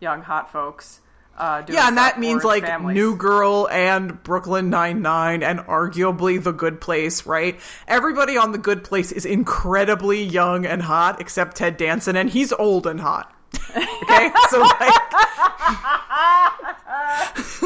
[0.00, 1.00] young hot folks.
[1.38, 2.94] Uh, doing Yeah, and that means like families.
[2.94, 7.58] New Girl and Brooklyn Nine Nine and arguably The Good Place, right?
[7.88, 12.52] Everybody on The Good Place is incredibly young and hot, except Ted Danson, and he's
[12.52, 13.34] old and hot.
[13.76, 14.94] okay, so like,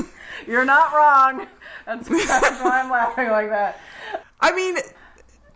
[0.47, 1.47] You're not wrong.
[1.87, 3.81] That's why I'm laughing like that.
[4.41, 4.77] I mean,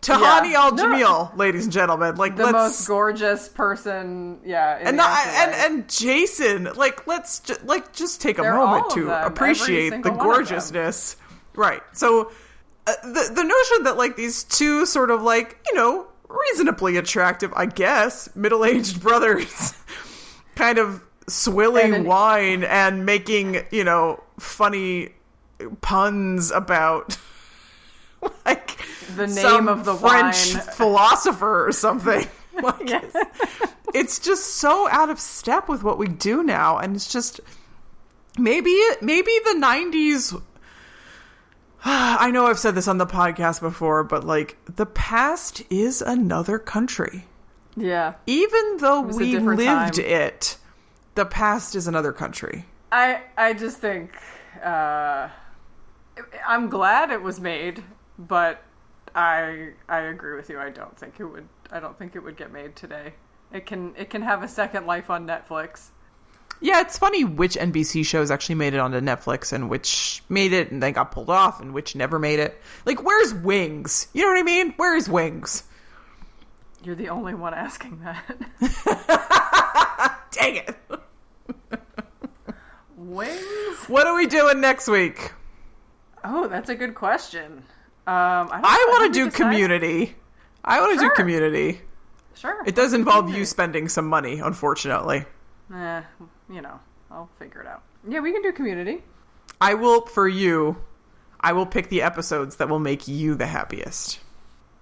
[0.03, 0.61] Tahani Yeah.
[0.63, 0.85] Al No.
[0.85, 4.79] Jamil, ladies and gentlemen, like The let's most gorgeous person, yeah.
[4.81, 8.91] in and not, and and Jason, like let's ju- like just take a They're moment
[8.91, 10.37] to them, appreciate the single one of them.
[10.37, 11.17] gorgeousness.
[11.55, 11.83] Right.
[11.93, 12.31] So
[12.87, 17.53] uh, the the notion that like these two sort of like you know reasonably attractive,
[17.57, 19.73] I guess, middle aged brothers,
[20.55, 25.11] kind of swilling And wine and making you know funny
[25.81, 27.19] puns about
[28.47, 28.68] like
[29.17, 30.63] The name of the French wine.
[30.75, 32.27] philosopher or something.
[32.61, 33.01] Like, Yeah.
[33.95, 37.39] it's just so out of step with what we do now and it's just
[38.37, 40.43] maybe maybe the 90s
[41.85, 46.59] I know I've said this on the podcast before but like the past is another
[46.59, 47.27] country
[47.77, 48.15] yeah.
[48.27, 50.05] even though we lived time.
[50.05, 50.57] it
[51.15, 54.17] the past is another country I I just think
[54.65, 55.29] uh,
[56.47, 57.85] I'm glad it was made,
[58.19, 58.63] but
[59.19, 60.61] I I agree with you.
[60.61, 61.49] I don't think it would.
[61.73, 63.15] I don't think it would get made today.
[63.53, 65.89] It can it can have a second life on Netflix.
[66.61, 70.71] yeah it's funny which NBC shows actually made it onto Netflix and which made it
[70.71, 74.29] and then got pulled off and which never made it like where's Wings you know
[74.29, 75.65] what I mean where's Wings
[76.85, 78.25] You're the only one asking that.
[80.33, 80.77] dang it
[82.97, 83.85] Wings?
[83.89, 85.33] What are we doing next week?
[86.25, 87.65] Oh, that's a good question.
[88.09, 90.15] Um, I, I want to do community.
[90.65, 91.11] I want to Sure.
[91.11, 91.81] do community.
[92.35, 92.63] Sure.
[92.65, 95.27] It does involve you spending some money, unfortunately.
[95.75, 96.03] Eh,
[96.51, 96.81] you know,
[97.11, 97.83] I'll figure it out.
[98.09, 99.03] Yeah, we can do community.
[99.61, 100.77] I will, for you,
[101.41, 104.21] I will pick the episodes that will make you the happiest.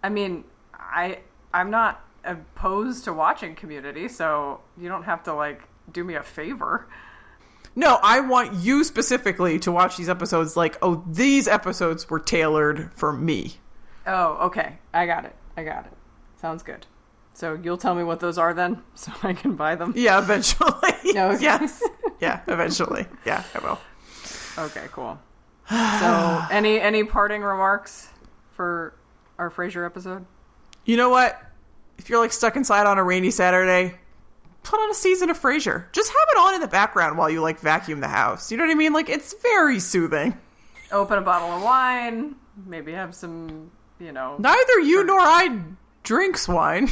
[0.04, 1.18] I mean, I
[1.52, 5.62] I'm not opposed to watching community, so you don't have to like
[5.92, 6.86] do me a favor.
[7.78, 12.90] No, I want you specifically to watch these episodes like, oh, these episodes were tailored
[12.94, 13.54] for me.
[14.06, 14.78] Oh, okay.
[14.94, 15.34] I got it.
[15.58, 15.92] I got it.
[16.40, 16.86] Sounds good.
[17.34, 19.92] So you'll tell me what those are then, so I can buy them.
[19.96, 20.72] Yeah, eventually.
[21.14, 21.42] No, okay.
[21.44, 21.82] yes.
[22.20, 23.06] Yeah, eventually.
[23.24, 23.78] Yeah, I will.
[24.58, 25.18] Okay, cool.
[25.68, 28.08] So any any parting remarks
[28.52, 28.94] for
[29.38, 30.26] our Frasier episode?
[30.84, 31.40] You know what?
[31.98, 33.94] If you're like stuck inside on a rainy Saturday,
[34.66, 35.90] put on a season of Frasier.
[35.92, 38.50] Just have it on in the background while you like vacuum the house.
[38.50, 38.92] You know what I mean?
[38.92, 40.36] Like it's very soothing.
[40.92, 42.36] Open a bottle of wine.
[42.66, 44.36] Maybe have some, you know.
[44.38, 45.60] Neither you nor I
[46.02, 46.88] drinks wine.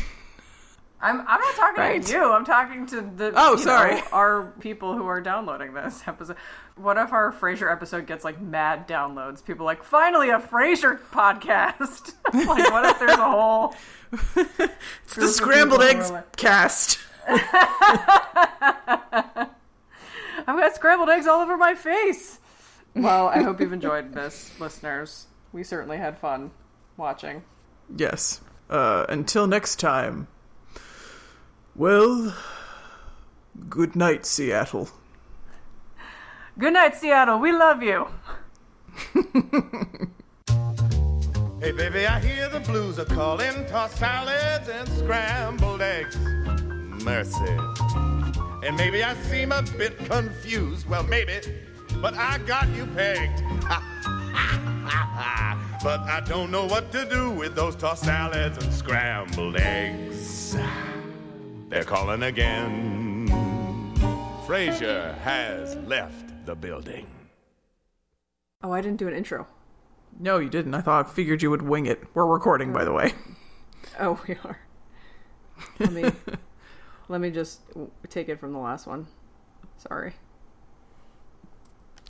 [1.00, 2.02] I'm I'm not talking Right.
[2.02, 2.32] to you.
[2.32, 3.96] I'm talking to the Oh, sorry.
[3.96, 6.36] know, our people who are downloading this episode.
[6.76, 9.44] What if our Frasier episode gets like mad downloads?
[9.44, 12.14] People are like finally a Frasier podcast.
[12.32, 13.74] like what if there's a whole
[14.36, 16.98] It's the scrambled eggs like- cast.
[20.46, 22.38] I've got scrambled eggs all over my face.
[22.94, 25.26] Well, I hope you've enjoyed this, listeners.
[25.52, 26.50] We certainly had fun
[26.96, 27.42] watching.
[27.94, 28.40] Yes.
[28.68, 30.28] Uh, until next time.
[31.74, 32.34] Well,
[33.68, 34.88] good night, Seattle.
[36.58, 37.38] Good night, Seattle.
[37.38, 38.06] We love you.
[41.64, 43.64] Hey, baby, I hear the blues are calling.
[43.68, 46.14] Toss salads and scrambled eggs.
[47.04, 47.56] Mercy.
[48.64, 50.88] And maybe I seem a bit confused.
[50.88, 51.34] Well, maybe,
[52.00, 53.42] but I got you pegged.
[55.84, 60.56] but I don't know what to do with those tossed salads and scrambled eggs.
[61.68, 63.28] They're calling again.
[64.46, 67.06] Frasier has left the building.
[68.62, 69.46] Oh, I didn't do an intro.
[70.18, 70.74] No, you didn't.
[70.74, 72.02] I thought I figured you would wing it.
[72.14, 73.12] We're recording, by the way.
[74.00, 74.58] Oh, we are.
[75.78, 76.10] Let me
[77.08, 77.60] let me just
[78.08, 79.06] take it from the last one.
[79.76, 80.14] Sorry.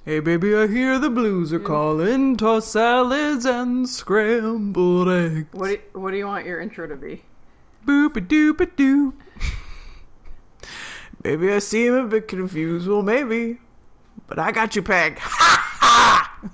[0.05, 1.65] Hey, baby, I hear the blues are mm.
[1.65, 2.37] calling.
[2.37, 5.47] Toss salads and scrambled eggs.
[5.53, 7.23] What do you, what do you want your intro to be?
[7.87, 9.15] Boop a doop a doop.
[11.25, 12.87] Maybe I seem a bit confused.
[12.87, 13.61] Well, maybe.
[14.27, 15.21] But I got you pegged.
[15.87, 16.51] Ha!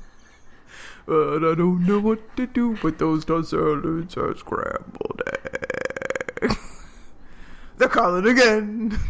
[1.07, 6.70] But I don't know what to do with those tossed salads and scrambled eggs.
[7.81, 9.01] They're calling again.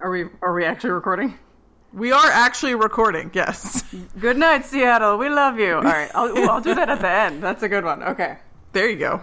[0.00, 1.38] Are we are we actually recording?
[1.92, 3.84] We are actually recording, yes.
[4.18, 5.18] Good night, Seattle.
[5.18, 5.76] We love you.
[5.76, 7.40] All right, I'll, I'll do that at the end.
[7.40, 8.02] That's a good one.
[8.02, 8.38] Okay.
[8.72, 9.22] There you go.